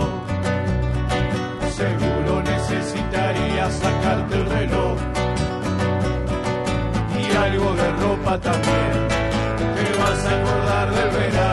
[1.71, 4.97] seguro necesitarías sacarte el reloj
[7.19, 9.12] y algo de ropa también.
[10.03, 11.52] A acordar del verano.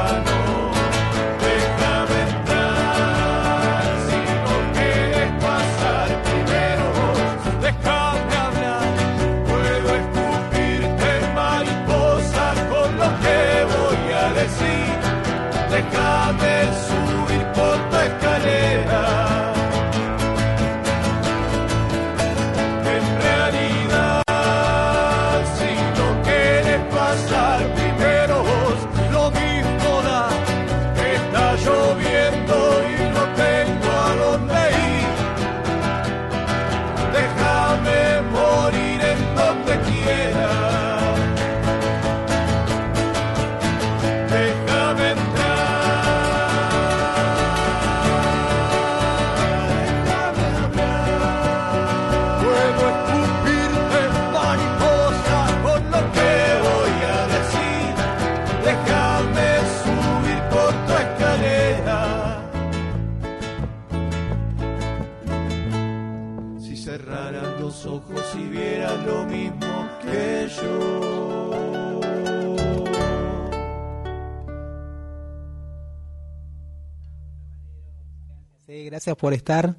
[79.00, 79.76] Gracias por estar.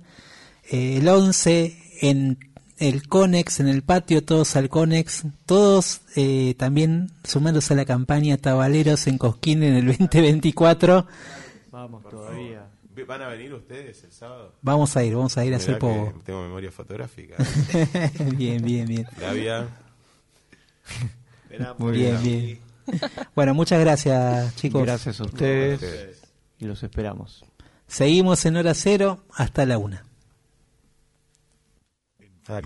[0.72, 2.40] Eh, el 11 en
[2.80, 8.38] el Conex, en el patio, todos al Conex, todos eh, también sumándose a la campaña
[8.38, 11.06] Tabaleros en Cosquín en el 2024.
[11.72, 12.66] Vamos todavía.
[13.08, 14.56] ¿Van a venir ustedes el sábado?
[14.64, 16.20] Vamos a ir, vamos a ir a hacer poco.
[16.26, 17.36] Tengo memoria fotográfica.
[18.36, 19.06] bien, bien, bien.
[19.16, 19.68] Flavia.
[21.78, 22.60] Muy bien, bien.
[23.36, 24.82] Bueno, muchas gracias, chicos.
[24.82, 26.24] Gracias a ustedes
[26.58, 27.46] y los esperamos.
[27.92, 30.06] Seguimos en hora cero hasta la una.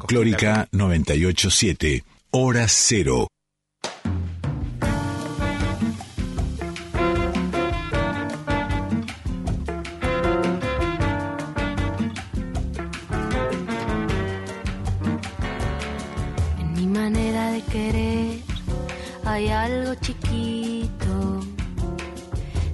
[0.06, 3.27] Clórica 987, hora cero.
[16.60, 18.39] En mi manera de querer
[19.26, 21.39] hay algo chiquito.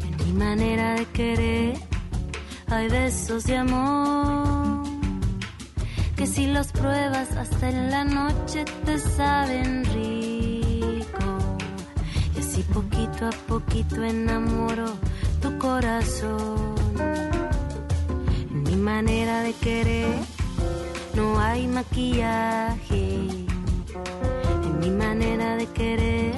[0.03, 1.91] En mi manera de querer
[2.72, 4.84] hay besos de amor.
[6.15, 11.26] Que si los pruebas hasta en la noche te saben rico.
[12.35, 14.85] Y así poquito a poquito enamoro
[15.41, 16.76] tu corazón.
[18.52, 20.15] En mi manera de querer
[21.15, 23.27] no hay maquillaje.
[24.64, 26.35] En mi manera de querer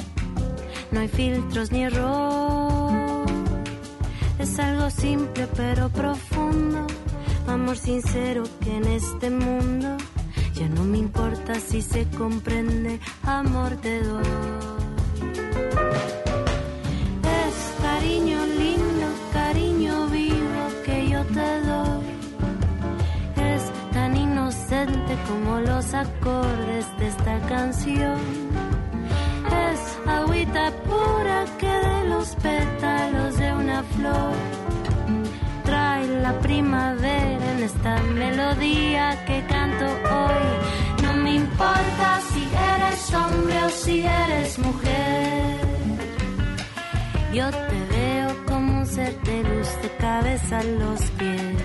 [0.92, 3.13] no hay filtros ni error.
[4.44, 6.86] Es algo simple pero profundo,
[7.48, 9.96] amor sincero que en este mundo
[10.54, 14.22] ya no me importa si se comprende, amor te doy.
[17.40, 22.04] Es cariño lindo, cariño vivo que yo te doy.
[23.38, 23.64] Es
[23.94, 28.43] tan inocente como los acordes de esta canción.
[29.72, 34.34] Es agüita pura que de los pétalos de una flor
[35.64, 41.04] trae la primavera en esta melodía que canto hoy.
[41.04, 42.44] No me importa si
[42.74, 45.64] eres hombre o si eres mujer.
[47.34, 51.58] Yo te veo como un ser de luz de cabeza a los pies.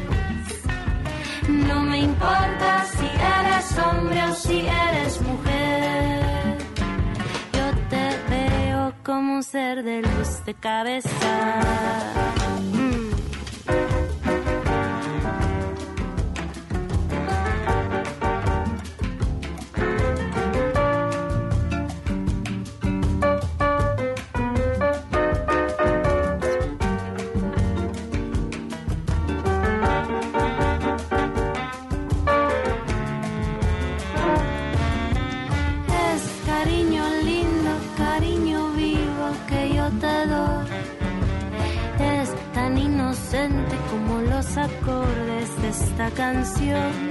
[1.48, 3.06] No me importa si
[3.38, 5.27] eres hombre o si eres mujer.
[9.50, 11.08] Ser de luz de cabeza.
[46.32, 47.07] Canción.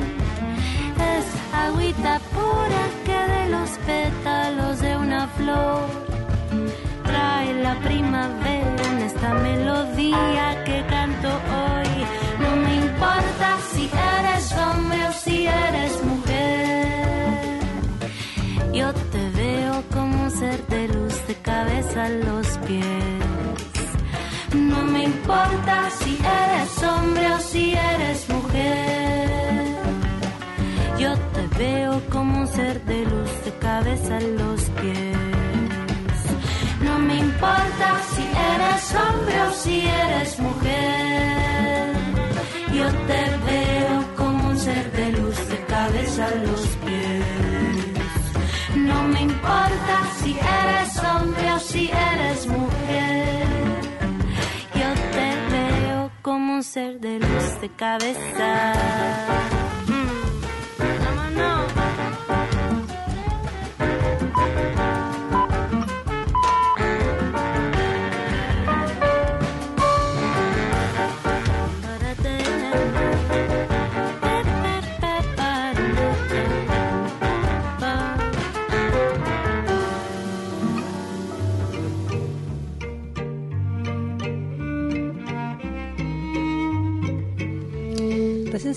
[46.19, 47.25] A los pies.
[48.75, 53.45] No me importa si eres hombre o si eres mujer.
[54.73, 59.26] Yo te veo como un ser de luz de cabeza.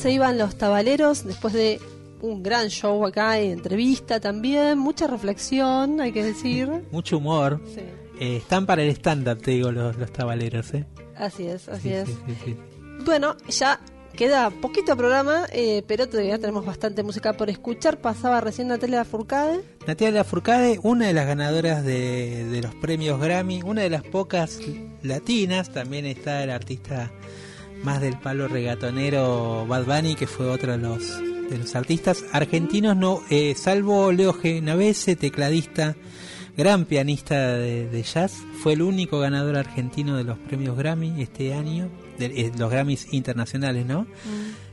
[0.01, 1.81] Se iban los tabaleros después de
[2.23, 6.69] un gran show acá, y entrevista también, mucha reflexión, hay que decir.
[6.91, 7.61] Mucho humor.
[7.75, 7.81] Sí.
[8.21, 10.85] Eh, están para el stand-up, te digo, los, los tabaleros, ¿eh?
[11.17, 12.09] Así es, así Sí, es.
[12.45, 12.57] sí.
[13.07, 13.81] Bueno, ya
[14.15, 17.99] queda poquito programa, eh, pero todavía tenemos bastante música por escuchar.
[17.99, 19.63] Pasaba recién Natalia Furcade.
[19.87, 24.59] Natalia Furcade, una de las ganadoras de, de los premios Grammy, una de las pocas
[25.03, 27.11] latinas, también está el artista
[27.82, 31.19] más del palo regatonero Bad Bunny, que fue otro de los,
[31.51, 35.97] de los artistas argentinos, no, eh, salvo Leo Genovese, tecladista,
[36.57, 41.55] gran pianista de, de jazz, fue el único ganador argentino de los premios Grammy este
[41.55, 41.89] año,
[42.19, 44.07] de, eh, los Grammys internacionales, ¿no?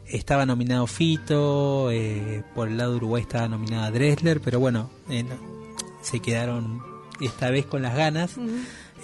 [0.06, 5.24] Estaba nominado Fito, eh, por el lado de Uruguay estaba nominada Dressler, pero bueno, eh,
[5.24, 5.36] no-
[6.02, 6.82] se quedaron
[7.20, 8.36] esta vez con las ganas.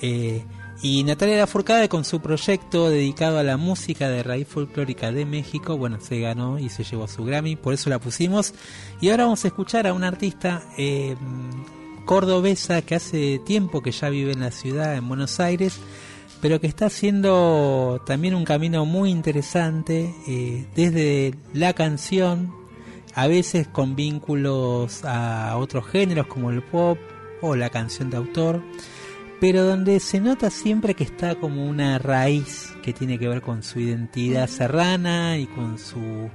[0.01, 0.43] Eh,
[0.83, 5.77] y Natalia Lafourcade con su proyecto dedicado a la música de raíz folclórica de México,
[5.77, 8.53] bueno, se ganó y se llevó su Grammy, por eso la pusimos.
[8.99, 11.15] Y ahora vamos a escuchar a una artista eh,
[12.03, 15.79] cordobesa que hace tiempo que ya vive en la ciudad, en Buenos Aires,
[16.41, 22.53] pero que está haciendo también un camino muy interesante eh, desde la canción,
[23.15, 26.97] a veces con vínculos a otros géneros como el pop
[27.41, 28.61] o la canción de autor,
[29.39, 33.61] pero donde se nota siempre que está como una raíz que tiene que ver con
[33.63, 36.29] su identidad serrana y con su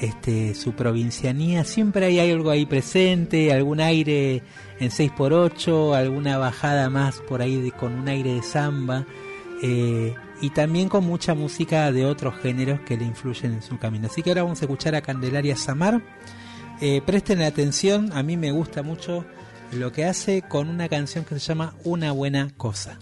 [0.00, 4.42] este su provincianía, siempre hay algo ahí presente, algún aire
[4.80, 9.06] en 6x8, alguna bajada más por ahí de- con un aire de samba
[9.62, 14.08] eh, y también con mucha música de otros géneros que le influyen en su camino.
[14.08, 16.02] Así que ahora vamos a escuchar a Candelaria Samar.
[16.80, 19.24] Eh, presten atención, a mí me gusta mucho
[19.72, 22.98] lo que hace con una canción que se llama Una buena cosa.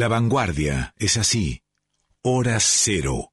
[0.00, 1.60] La vanguardia es así.
[2.22, 3.32] Hora cero.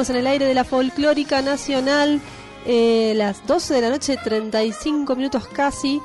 [0.00, 2.22] Seguimos en el aire de la folclórica nacional,
[2.64, 6.00] eh, las 12 de la noche, 35 minutos casi.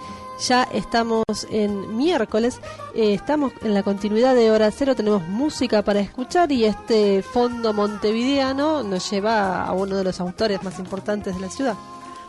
[0.46, 2.60] Ya estamos en miércoles,
[2.94, 7.72] eh, estamos en la continuidad de Hora Cero, tenemos música para escuchar y este fondo
[7.72, 11.76] montevideano nos lleva a uno de los autores más importantes de la ciudad.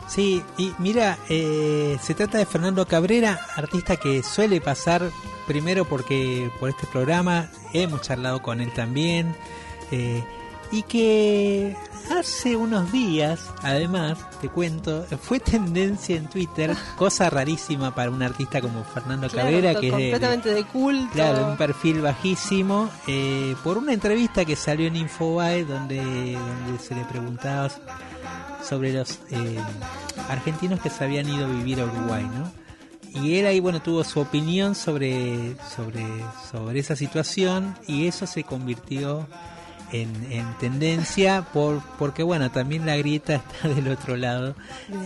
[0.07, 5.11] Sí, y mira, eh, se trata de Fernando Cabrera, artista que suele pasar
[5.45, 9.35] primero porque por este programa hemos charlado con él también.
[10.71, 11.75] Y que
[12.11, 18.61] hace unos días, además, te cuento, fue tendencia en Twitter, cosa rarísima para un artista
[18.61, 21.13] como Fernando Claro, Cabrera, que es de- completamente de culto.
[21.13, 25.97] Claro, un perfil bajísimo, eh, por una entrevista que salió en Infobae donde,
[26.33, 27.69] donde se le preguntaba
[28.67, 29.57] sobre los eh,
[30.29, 32.51] argentinos que se habían ido a vivir a Uruguay, ¿no?
[33.21, 36.05] Y él ahí, bueno, tuvo su opinión sobre, sobre,
[36.51, 39.25] sobre esa situación y eso se convirtió
[39.91, 44.55] en, en tendencia por, porque, bueno, también la grieta está del otro lado.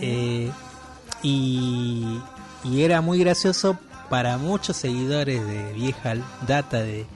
[0.00, 0.50] Eh,
[1.22, 2.20] y,
[2.64, 3.78] y era muy gracioso
[4.08, 6.14] para muchos seguidores de vieja
[6.46, 7.06] data de,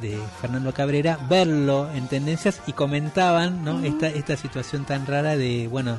[0.00, 3.82] de Fernando Cabrera verlo en tendencias y comentaban ¿no?
[3.84, 5.98] esta, esta situación tan rara de bueno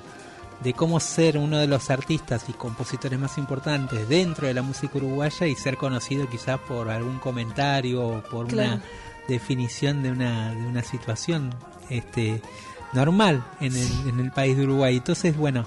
[0.64, 4.98] de cómo ser uno de los artistas y compositores más importantes dentro de la música
[5.00, 8.74] uruguaya y ser conocido quizás por algún comentario o por Claro.
[8.76, 8.82] una
[9.28, 11.54] definición de una, de una situación
[11.90, 12.42] este
[12.94, 14.98] normal en el, en el país de Uruguay.
[14.98, 15.66] Entonces, bueno,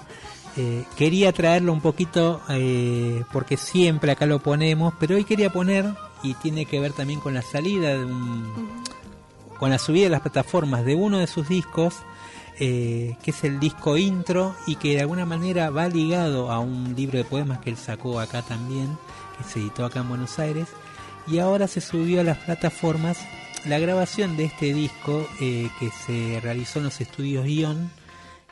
[0.57, 5.85] eh, quería traerlo un poquito eh, porque siempre acá lo ponemos, pero hoy quería poner
[6.23, 8.83] y tiene que ver también con la salida de un,
[9.59, 11.95] con la subida de las plataformas de uno de sus discos,
[12.57, 16.95] eh, que es el disco intro y que de alguna manera va ligado a un
[16.95, 18.97] libro de poemas que él sacó acá también,
[19.37, 20.69] que se editó acá en Buenos Aires,
[21.27, 23.17] y ahora se subió a las plataformas
[23.67, 27.89] la grabación de este disco eh, que se realizó en los estudios Ion.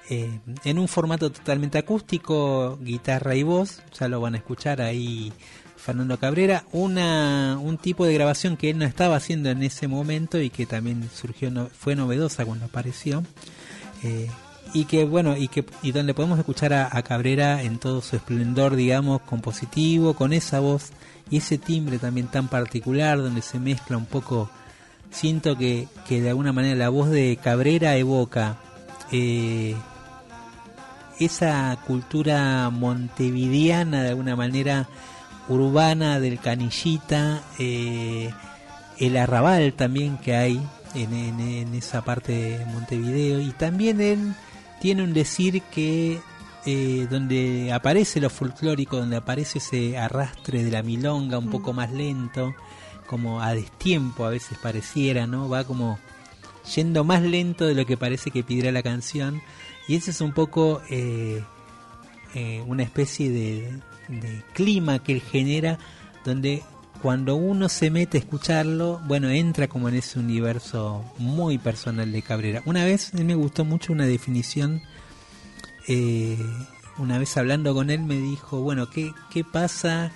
[0.09, 5.31] eh, en un formato totalmente acústico, guitarra y voz, ya lo van a escuchar ahí
[5.77, 10.39] Fernando Cabrera, una, un tipo de grabación que él no estaba haciendo en ese momento
[10.41, 13.23] y que también surgió, no- fue novedosa cuando apareció.
[14.03, 14.29] Eh,
[14.73, 18.15] y que bueno y que y donde podemos escuchar a, a Cabrera en todo su
[18.15, 20.91] esplendor digamos compositivo con esa voz
[21.29, 24.49] y ese timbre también tan particular donde se mezcla un poco
[25.13, 28.57] siento que, que de alguna manera la voz de Cabrera evoca
[29.11, 29.75] eh,
[31.19, 34.87] esa cultura montevideana de alguna manera
[35.47, 38.31] urbana del canillita eh,
[38.97, 40.61] el arrabal también que hay
[40.95, 43.39] en, en- en esa parte de Montevideo.
[43.41, 44.33] Y también él
[44.81, 46.19] tiene un decir que
[46.65, 51.91] eh, donde aparece lo folclórico, donde aparece ese arrastre de la milonga un poco más
[51.91, 52.53] lento,
[53.07, 55.49] como a destiempo a veces pareciera, ¿no?
[55.49, 55.99] Va como
[56.75, 59.41] yendo más lento de lo que parece que pidiera la canción
[59.87, 61.43] y ese es un poco eh,
[62.35, 63.79] eh, una especie de,
[64.53, 65.79] clima que él genera
[66.25, 66.63] donde
[67.01, 72.21] cuando uno se mete a escucharlo, bueno, entra como en ese universo muy personal de
[72.21, 72.61] Cabrera.
[72.65, 74.81] Una vez, a mí me gustó mucho una definición,
[75.87, 76.37] eh,
[76.97, 80.11] una vez hablando con él me dijo, bueno, ¿qué, qué pasa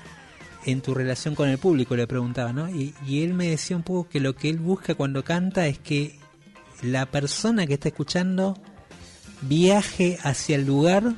[0.68, 1.96] en tu relación con el público?
[1.96, 2.70] Le preguntaba, ¿no?
[2.70, 5.80] Y, y él me decía un poco que lo que él busca cuando canta es
[5.80, 6.20] que
[6.84, 8.56] la persona que está escuchando
[9.42, 11.16] viaje hacia el lugar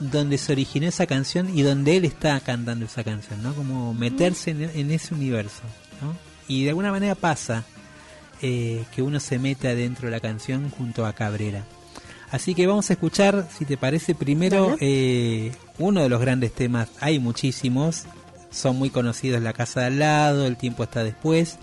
[0.00, 3.54] donde se originó esa canción y donde él está cantando esa canción, ¿no?
[3.54, 5.62] Como meterse en, en ese universo,
[6.00, 6.16] ¿no?
[6.48, 7.64] Y de alguna manera pasa
[8.42, 11.64] eh, que uno se mete adentro de la canción junto a Cabrera.
[12.30, 16.88] Así que vamos a escuchar, si te parece, primero eh, uno de los grandes temas.
[17.00, 18.04] Hay muchísimos,
[18.50, 21.58] son muy conocidos La Casa de al lado, El tiempo está después.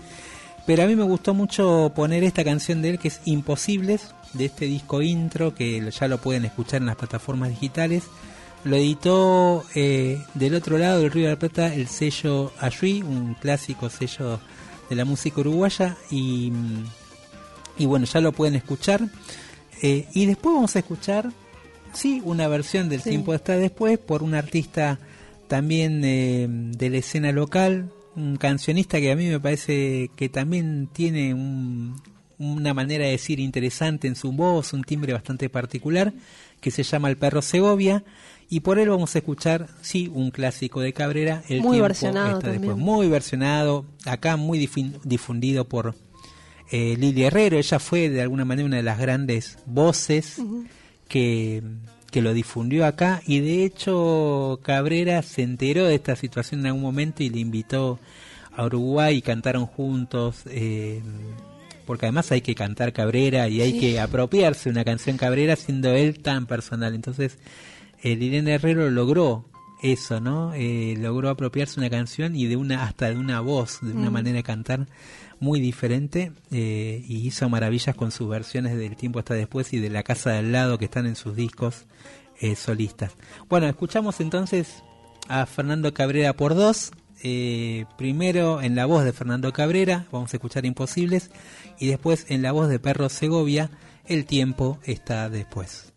[0.66, 4.46] Pero a mí me gustó mucho poner esta canción de él que es Imposibles, de
[4.46, 8.04] este disco intro, que ya lo pueden escuchar en las plataformas digitales,
[8.64, 13.34] lo editó eh, del otro lado del Río de la Plata el sello Ayui, un
[13.34, 14.38] clásico sello
[14.88, 16.52] de la música uruguaya y,
[17.76, 19.00] y bueno, ya lo pueden escuchar.
[19.82, 21.30] Eh, y después vamos a escuchar,
[21.92, 23.10] sí, una versión del Sí.
[23.10, 24.98] tiempo está después por un artista
[25.48, 30.88] también eh, de la escena local, un cancionista que a mí me parece que también
[30.92, 32.00] tiene un-
[32.38, 36.12] una manera de decir interesante en su voz, un timbre bastante particular,
[36.60, 38.04] que se llama El Perro Segovia.
[38.48, 41.42] Y por él vamos a escuchar, sí, un clásico de Cabrera.
[41.48, 42.76] El Muy tiempo versionado está después.
[42.76, 44.58] Muy versionado, acá muy
[45.04, 45.94] difundido por
[46.70, 47.56] eh, Lili Herrero.
[47.58, 50.36] Ella fue de alguna manera una de las grandes voces
[51.08, 51.62] que,
[52.10, 56.82] que lo difundió acá y de hecho Cabrera se enteró de esta situación en algún
[56.82, 57.98] momento y le invitó
[58.54, 61.00] a Uruguay y cantaron juntos eh,
[61.86, 63.80] porque además hay que cantar Cabrera y hay Sí.
[63.80, 67.38] que apropiarse una canción Cabrera siendo él tan personal entonces
[68.02, 69.44] el Irene Herrero logró
[69.82, 70.54] eso, ¿no?
[70.54, 74.12] Eh, logró apropiarse una canción y de una hasta de una voz, de una Mm.
[74.12, 74.86] manera de cantar
[75.42, 79.90] muy diferente eh, y hizo maravillas con sus versiones del tiempo hasta después y de
[79.90, 81.86] la casa de al lado que están en sus discos
[82.40, 83.16] eh, solistas.
[83.48, 84.84] Bueno, escuchamos entonces
[85.28, 86.92] a Fernando Cabrera por dos.
[87.24, 91.30] eh, primero en la voz de Fernando Cabrera, vamos a escuchar Imposibles,
[91.78, 93.68] y después en la voz de Perro Segovia,
[94.06, 95.92] El tiempo está después.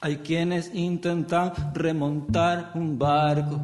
[0.00, 3.60] Hay quienes intentan remontar un barco.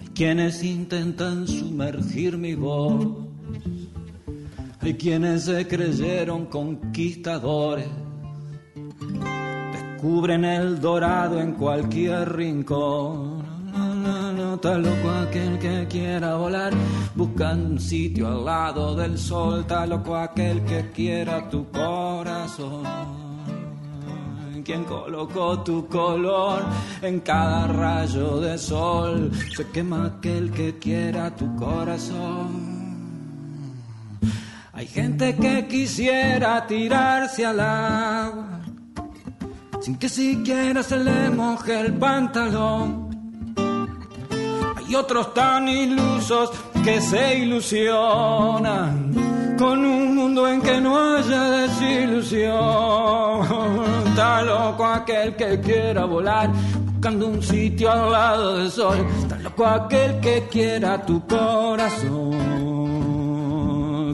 [0.00, 3.06] Hay quienes intentan sumergir mi voz.
[4.80, 7.88] Hay quienes se creyeron conquistadores.
[9.72, 13.41] Descubren el dorado en cualquier rincón.
[14.02, 16.72] No, no, tal loco aquel que quiera volar,
[17.14, 22.82] buscando un sitio al lado del sol, tal loco aquel que quiera tu corazón.
[24.64, 26.64] Quien colocó tu color
[27.00, 32.72] en cada rayo de sol, se quema aquel que quiera tu corazón.
[34.72, 38.62] Hay gente que quisiera tirarse al agua,
[39.80, 43.11] sin que siquiera se le moje el pantalón.
[44.92, 46.50] Hay otros tan ilusos
[46.84, 49.14] que se ilusionan
[49.58, 52.52] con un mundo en que no haya desilusión.
[54.08, 56.50] Está loco aquel que quiera volar
[56.92, 59.06] buscando un sitio al lado del sol.
[59.22, 62.71] Está loco aquel que quiera tu corazón.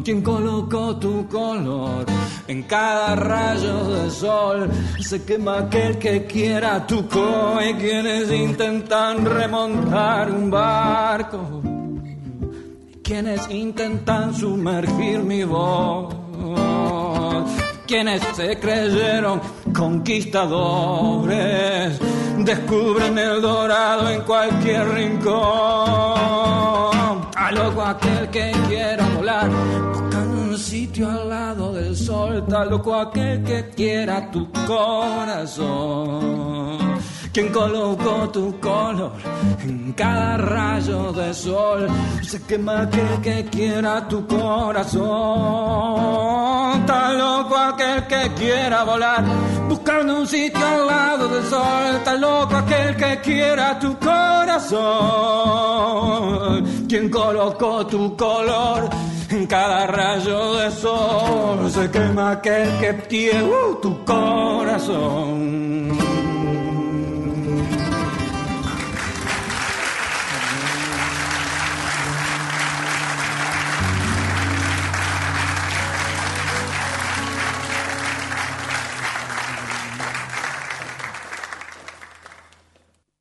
[0.09, 2.07] Quien colocó tu color
[2.47, 4.71] en cada rayo de sol.
[5.01, 11.61] Se quema aquel que quiera tu co y quienes intentan remontar un barco.
[13.03, 16.15] Quienes intentan sumergir mi voz.
[17.87, 19.43] Quienes se creyeron
[19.75, 22.01] conquistadores.
[22.39, 26.88] Descubren el dorado en cualquier rincón.
[27.53, 29.49] Loco aquel que quiera volar.
[29.93, 32.37] Buscando un sitio al lado del sol.
[32.39, 35.89] Está loco aquel que quiera tu corazón.
[37.39, 39.13] Quien colocó tu color
[39.63, 41.87] en cada rayo de sol.
[42.21, 45.07] Se quema aquel que quiera tu corazón.
[46.81, 49.25] Está loco aquel que quiera volar.
[49.69, 51.95] Buscando un sitio al lado del sol.
[51.95, 54.75] Está loco aquel que quiera tu corazón.
[56.89, 58.91] Quien colocó tu color
[59.31, 61.71] en cada rayo de sol.
[61.71, 65.69] Se quema aquel que tiene uh, tu corazón.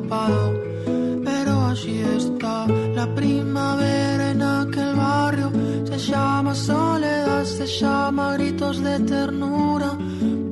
[0.00, 5.50] Pero allí está la primavera en aquel barrio.
[5.86, 9.96] Se llama soledad, se llama gritos de ternura,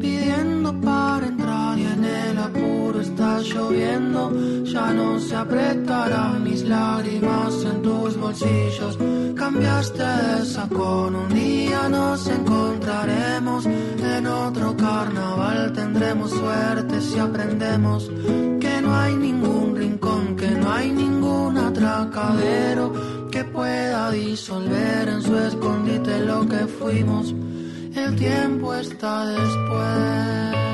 [0.00, 4.32] pidiendo para entrar y en el apuro está lloviendo.
[4.64, 8.98] Ya no se apretarán mis lágrimas en tus bolsillos.
[9.36, 15.72] Cambiaste de sacón, un día nos encontraremos en otro carnaval.
[15.72, 18.10] Tendremos suerte si aprendemos
[18.96, 22.92] no hay ningún rincón, que no hay ningún atracadero
[23.30, 27.34] que pueda disolver en su escondite lo que fuimos.
[27.94, 30.65] El tiempo está después.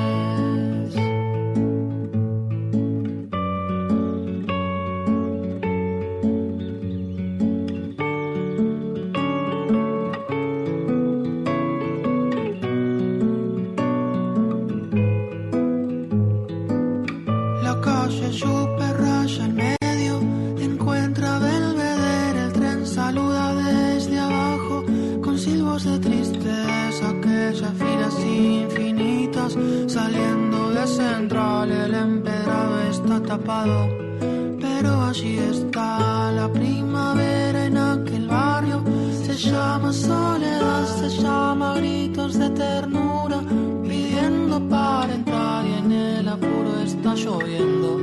[33.45, 38.85] Pero allí está la primavera en aquel barrio,
[39.25, 43.41] se llama soledad, se llama gritos de ternura,
[43.83, 48.01] pidiendo para entrar y en el apuro está lloviendo.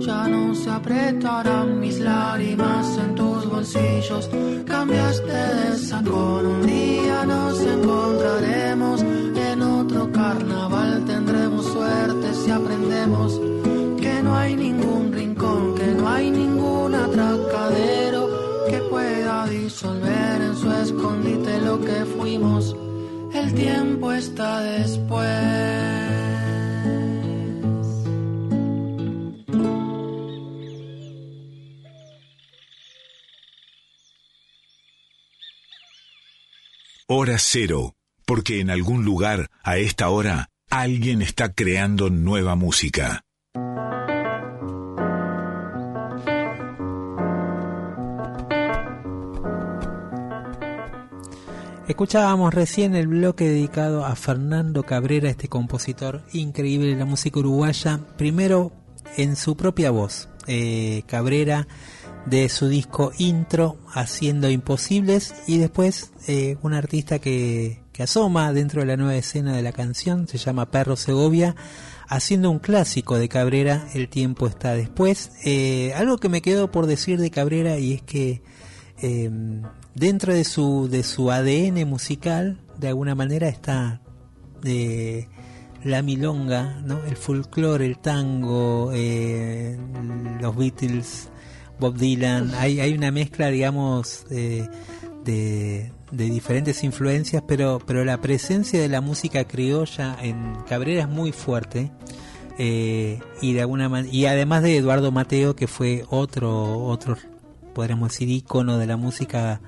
[0.00, 4.28] Ya no se apretarán mis lágrimas en tus bolsillos.
[4.66, 11.04] Cambiaste de sacón, un día nos encontraremos en otro carnaval.
[11.04, 13.40] Tendremos suerte si aprendemos
[17.10, 18.28] atracadero
[18.68, 22.76] que pueda disolver en su escondite lo que fuimos.
[23.32, 25.28] El tiempo está después.
[37.12, 43.24] Hora cero, porque en algún lugar, a esta hora, alguien está creando nueva música.
[51.90, 57.98] Escuchábamos recién el bloque dedicado a Fernando Cabrera, este compositor increíble de la música uruguaya,
[58.16, 58.70] primero
[59.16, 60.28] en su propia voz.
[60.46, 61.66] Eh, Cabrera
[62.26, 68.82] de su disco Intro, Haciendo Imposibles, y después eh, un artista que, que asoma dentro
[68.82, 71.56] de la nueva escena de la canción, se llama Perro Segovia,
[72.06, 75.32] haciendo un clásico de Cabrera, El tiempo está después.
[75.44, 78.42] Eh, algo que me quedó por decir de Cabrera y es que
[80.00, 84.00] dentro de su, de su ADN musical, de alguna manera está
[84.64, 85.28] eh,
[85.84, 86.98] la milonga, ¿no?
[87.04, 89.78] el folclore, el tango, eh,
[90.40, 91.28] los Beatles,
[91.78, 92.52] Bob Dylan.
[92.54, 94.66] Hay, hay una mezcla, digamos, eh,
[95.24, 101.08] de, de diferentes influencias, pero, pero la presencia de la música criolla en Cabrera es
[101.08, 101.90] muy fuerte.
[102.58, 107.16] eh, y de alguna man- y además de Eduardo Mateo que fue otro otro
[107.74, 109.60] podríamos decir ícono de la música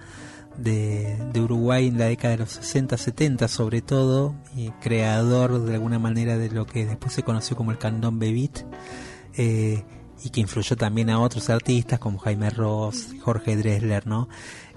[0.57, 5.75] de, de Uruguay en la década de los 60 70 sobre todo y creador de
[5.75, 8.65] alguna manera de lo que después se conoció como el candombe beat
[9.37, 9.85] eh,
[10.25, 14.29] y que influyó también a otros artistas como Jaime Ross, Jorge Dressler, ¿no?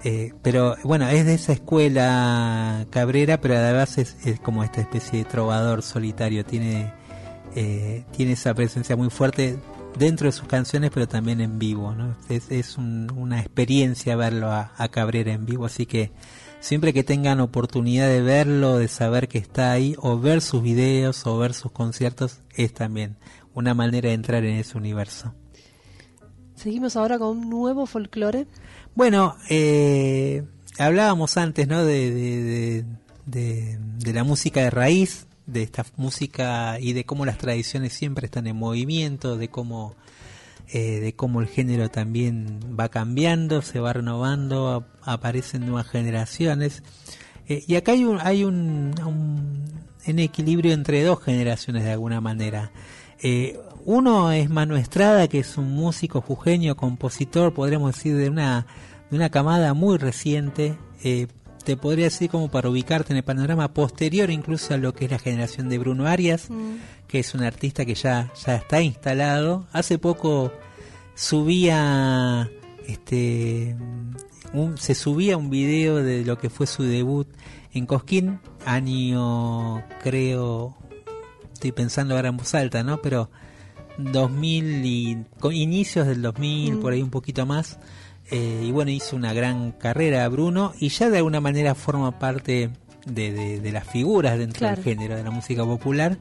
[0.02, 5.20] Eh, pero bueno, es de esa escuela Cabrera, pero además es, es como esta especie
[5.20, 6.92] de trovador solitario, tiene,
[7.54, 9.56] eh, tiene esa presencia muy fuerte
[9.98, 12.16] dentro de sus canciones, pero también en vivo, ¿no?
[12.28, 16.12] Es, es un- una experiencia verlo a, a Cabrera en vivo, así que
[16.60, 21.26] siempre que tengan oportunidad de verlo, de saber que está ahí, o ver sus videos,
[21.26, 23.16] o ver sus conciertos, es también
[23.54, 25.34] una manera de entrar en ese universo.
[26.54, 28.46] Seguimos ahora con un nuevo folclore.
[28.94, 30.42] Bueno, eh,
[30.78, 31.84] hablábamos antes, ¿no?
[31.84, 32.84] De, de, de-
[33.26, 38.26] de- de la música de raíz, de esta música y de cómo las tradiciones siempre
[38.26, 39.94] están en movimiento, de cómo,
[40.72, 46.82] eh, de cómo el género también va cambiando, se va renovando, ap- aparecen nuevas generaciones.
[47.48, 49.64] Eh, y acá hay un, hay un, un,
[50.06, 52.72] un equilibrio entre dos generaciones de alguna manera.
[53.22, 58.66] Eh, uno es Manu Estrada, que es un músico jujeño, compositor, podríamos decir, de una,
[59.10, 60.76] de una camada muy reciente.
[61.66, 65.10] Te podría decir como para ubicarte en el panorama posterior incluso a lo que es
[65.10, 66.48] la generación de Bruno Arias,
[67.08, 69.66] que es un artista que ya, ya está instalado.
[69.72, 70.52] Hace poco
[71.16, 72.48] subía
[72.86, 73.74] este
[74.52, 77.26] un- se subía un video de lo que fue su debut
[77.74, 80.76] en Cosquín, año creo
[81.52, 83.02] estoy pensando ahora en voz alta, ¿no?
[83.02, 83.28] Pero
[83.98, 86.80] 2000 y con inicios del 2000, Mm.
[86.80, 87.78] por ahí un poquito más.
[88.30, 92.70] Eh, y bueno, hizo una gran carrera Bruno y ya de alguna manera forma parte
[93.06, 94.76] de, de- de las figuras dentro Claro.
[94.76, 96.18] del género de la música popular.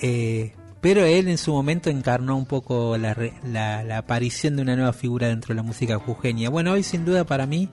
[0.00, 4.74] Eh, pero él en su momento encarnó un poco la, la, la aparición de una
[4.74, 6.50] nueva figura dentro de la música jujeña.
[6.50, 7.68] Bueno, hoy sin duda para mí,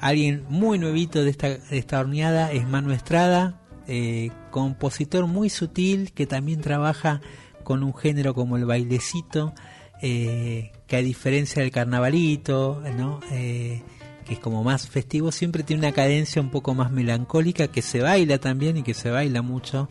[0.00, 6.12] alguien muy nuevito de esta, de esta horneada es Manu Estrada, eh, compositor muy sutil
[6.12, 7.20] que también trabaja
[7.62, 9.54] con un género como el bailecito,
[10.02, 13.20] eh, que a diferencia del carnavalito, ¿no?
[13.32, 13.82] Eh,
[14.24, 18.00] que es como más festivo, siempre tiene una cadencia un poco más melancólica que se
[18.00, 19.88] baila también y que se baila mucho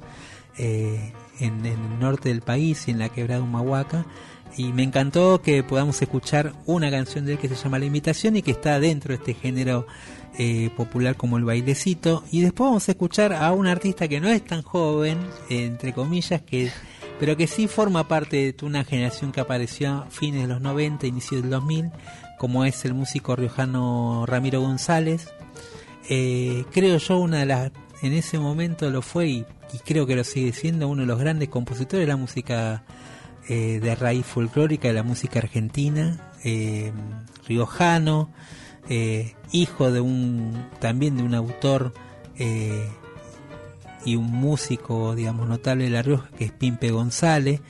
[0.58, 4.06] eh, en, el norte del país y en la quebrada Humahuaca.
[4.58, 8.36] Y me encantó que podamos escuchar una canción de él que se llama La Invitación
[8.36, 9.86] y que está dentro de este género
[10.76, 12.24] popular como el bailecito.
[12.32, 15.20] Y después vamos a escuchar a un artista que no es tan joven,
[15.50, 16.72] entre comillas, que
[17.20, 21.06] pero que sí forma parte de una generación que apareció a fines de los 90,
[21.06, 21.92] inicios del 2000,
[22.38, 25.28] como es el músico riojano Ramiro González.
[26.10, 27.72] Eh, creo yo una de las,
[28.02, 29.46] en ese momento lo fue y,
[29.86, 32.84] creo que lo sigue siendo uno de los grandes compositores de la música
[33.50, 36.92] eh, de raíz folclórica, de la música argentina, eh,
[37.48, 38.32] riojano,
[39.52, 41.94] hijo de un, también de un autor
[44.06, 47.62] y un músico, digamos, notable de La Rioja, que es Pimpe González.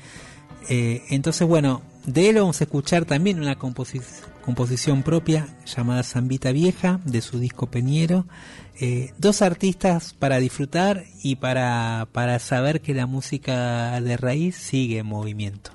[0.69, 4.01] Eh, entonces, bueno, de él vamos a escuchar también una composi-
[4.43, 8.25] composición propia llamada Zambita Vieja, de su disco Peñero.
[8.79, 14.99] Eh, dos artistas para disfrutar y para, para saber que la música de raíz sigue
[14.99, 15.71] en movimiento.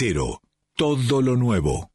[0.00, 0.40] Cero.
[0.76, 1.89] Todo lo nuevo.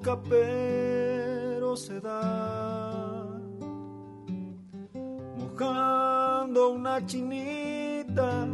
[0.00, 3.10] Es poca pero se da
[5.36, 8.44] mojando una chinita,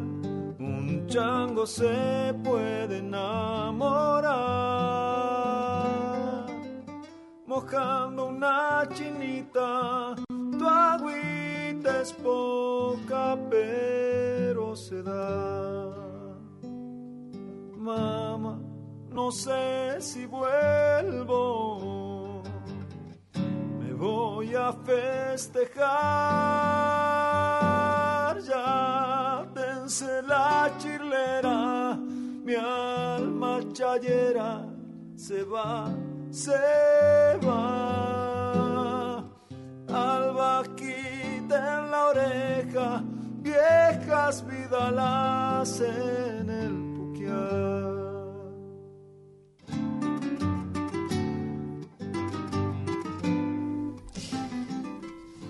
[0.59, 4.36] un chango se puede enamorar.
[7.47, 15.94] Mojando una chinita, tu agüita es poca, pero se da.
[17.77, 18.59] Mamá,
[19.16, 21.72] no sé si vuelvo
[23.78, 25.86] me voy a festejar.
[28.43, 34.66] Ya dense la chirlera, mi alma chayera
[35.16, 35.88] se va,
[36.30, 39.24] se va.
[39.88, 43.02] Albaquita en la oreja,
[43.40, 47.95] viejas vidalas en el puquiar.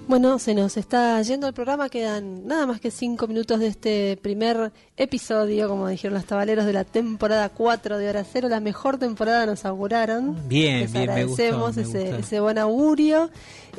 [0.09, 4.17] Bueno, se nos está yendo el programa, quedan nada más que cinco minutos de este
[4.23, 8.99] primer episodio, como dijeron los tabaleros de la temporada 4 de Hora Cero, la mejor
[8.99, 10.49] temporada nos auguraron.
[10.49, 12.17] Bien, Les bien, me gustó, agradecemos me ese, gustó.
[12.19, 13.31] ese buen augurio.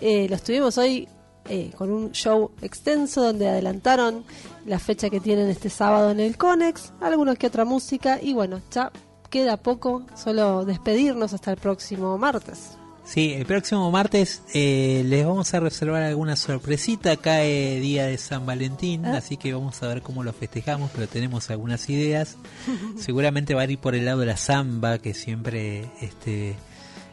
[0.02, 1.08] Eh, los tuvimos hoy
[1.48, 4.26] eh, con un show extenso donde adelantaron
[4.66, 8.60] la fecha que tienen este sábado en el Conex, algunos que otra música y bueno,
[8.70, 8.92] ya
[9.30, 12.78] queda poco, solo despedirnos hasta el próximo martes.
[13.08, 17.16] Sí, el próximo martes eh, les vamos a reservar alguna sorpresita.
[17.16, 19.18] Cae día de San Valentín, Ah.
[19.18, 22.36] así que vamos a ver cómo lo festejamos, pero tenemos algunas ideas.
[23.00, 26.58] Seguramente va a ir por el lado de la samba, que siempre este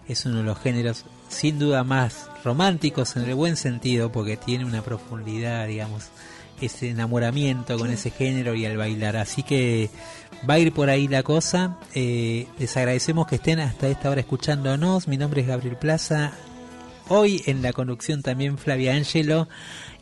[0.09, 4.65] es uno de los géneros sin duda más románticos en el buen sentido, porque tiene
[4.65, 6.09] una profundidad, digamos,
[6.61, 9.17] ese enamoramiento con ese género y al bailar.
[9.17, 9.91] Así que
[10.49, 11.79] va a ir por ahí la cosa.
[11.95, 15.09] Eh, les agradecemos que estén hasta esta hora escuchándonos.
[15.09, 16.33] Mi nombre es Gabriel Plaza.
[17.09, 19.49] Hoy en la conducción también Flavia Angelo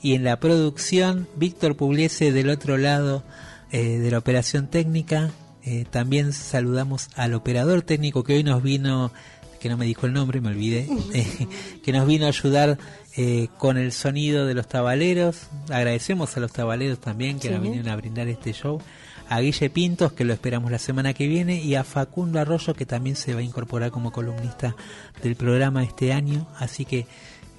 [0.03, 3.25] y en la producción Víctor Pugliese del otro lado
[3.71, 5.31] eh, de la operación técnica.
[5.65, 9.13] Eh, también saludamos al operador técnico que hoy nos vino,
[9.61, 11.49] que no me dijo el nombre, me olvidé, eh,
[11.83, 12.79] que nos vino a ayudar
[13.17, 15.49] eh, con el sonido de los tabaleros.
[15.71, 17.55] Agradecemos a los tabaleros también que Sí.
[17.55, 18.81] nos vinieron a brindar este show.
[19.29, 22.85] A Guille Pintos, que lo esperamos la semana que viene, y a Facundo Arroyo, que
[22.87, 24.77] también se va a incorporar como columnista
[25.23, 26.47] del programa este año.
[26.59, 27.07] Así que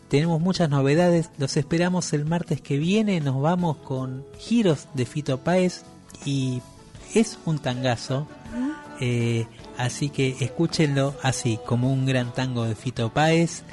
[0.09, 1.31] tenemos muchas novedades.
[1.39, 3.19] Los esperamos el martes que viene.
[3.21, 5.84] Nos vamos con giros de Fito Páez
[6.25, 6.61] y
[7.15, 8.27] es un tangazo.
[8.99, 9.47] Eh,
[9.77, 13.63] así que escúchenlo así, como un gran tango de Fito Páez.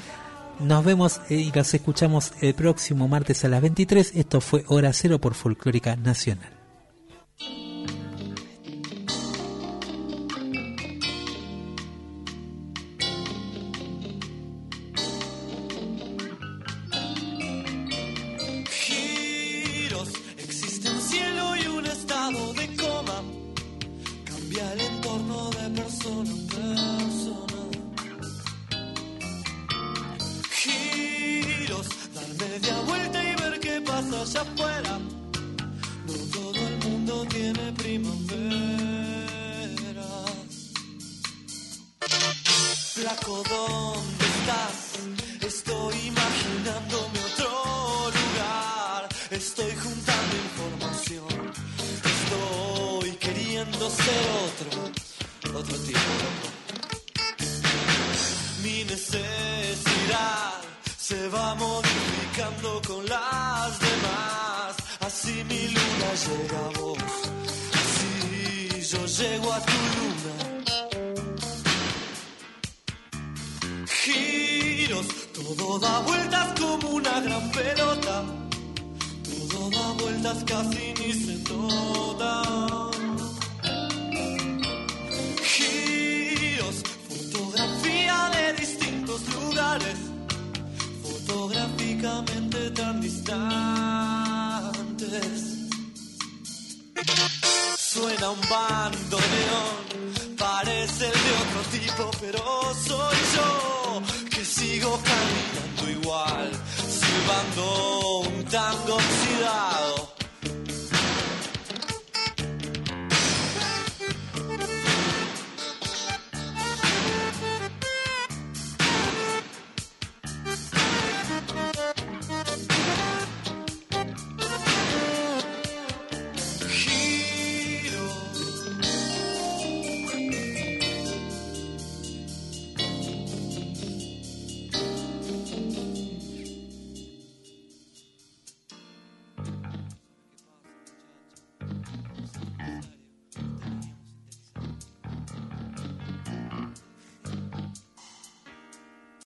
[0.61, 4.13] Nos vemos eh, y los escuchamos el próximo martes a las 23.
[4.15, 6.60] Esto fue Hora Cero por Folclórica Nacional.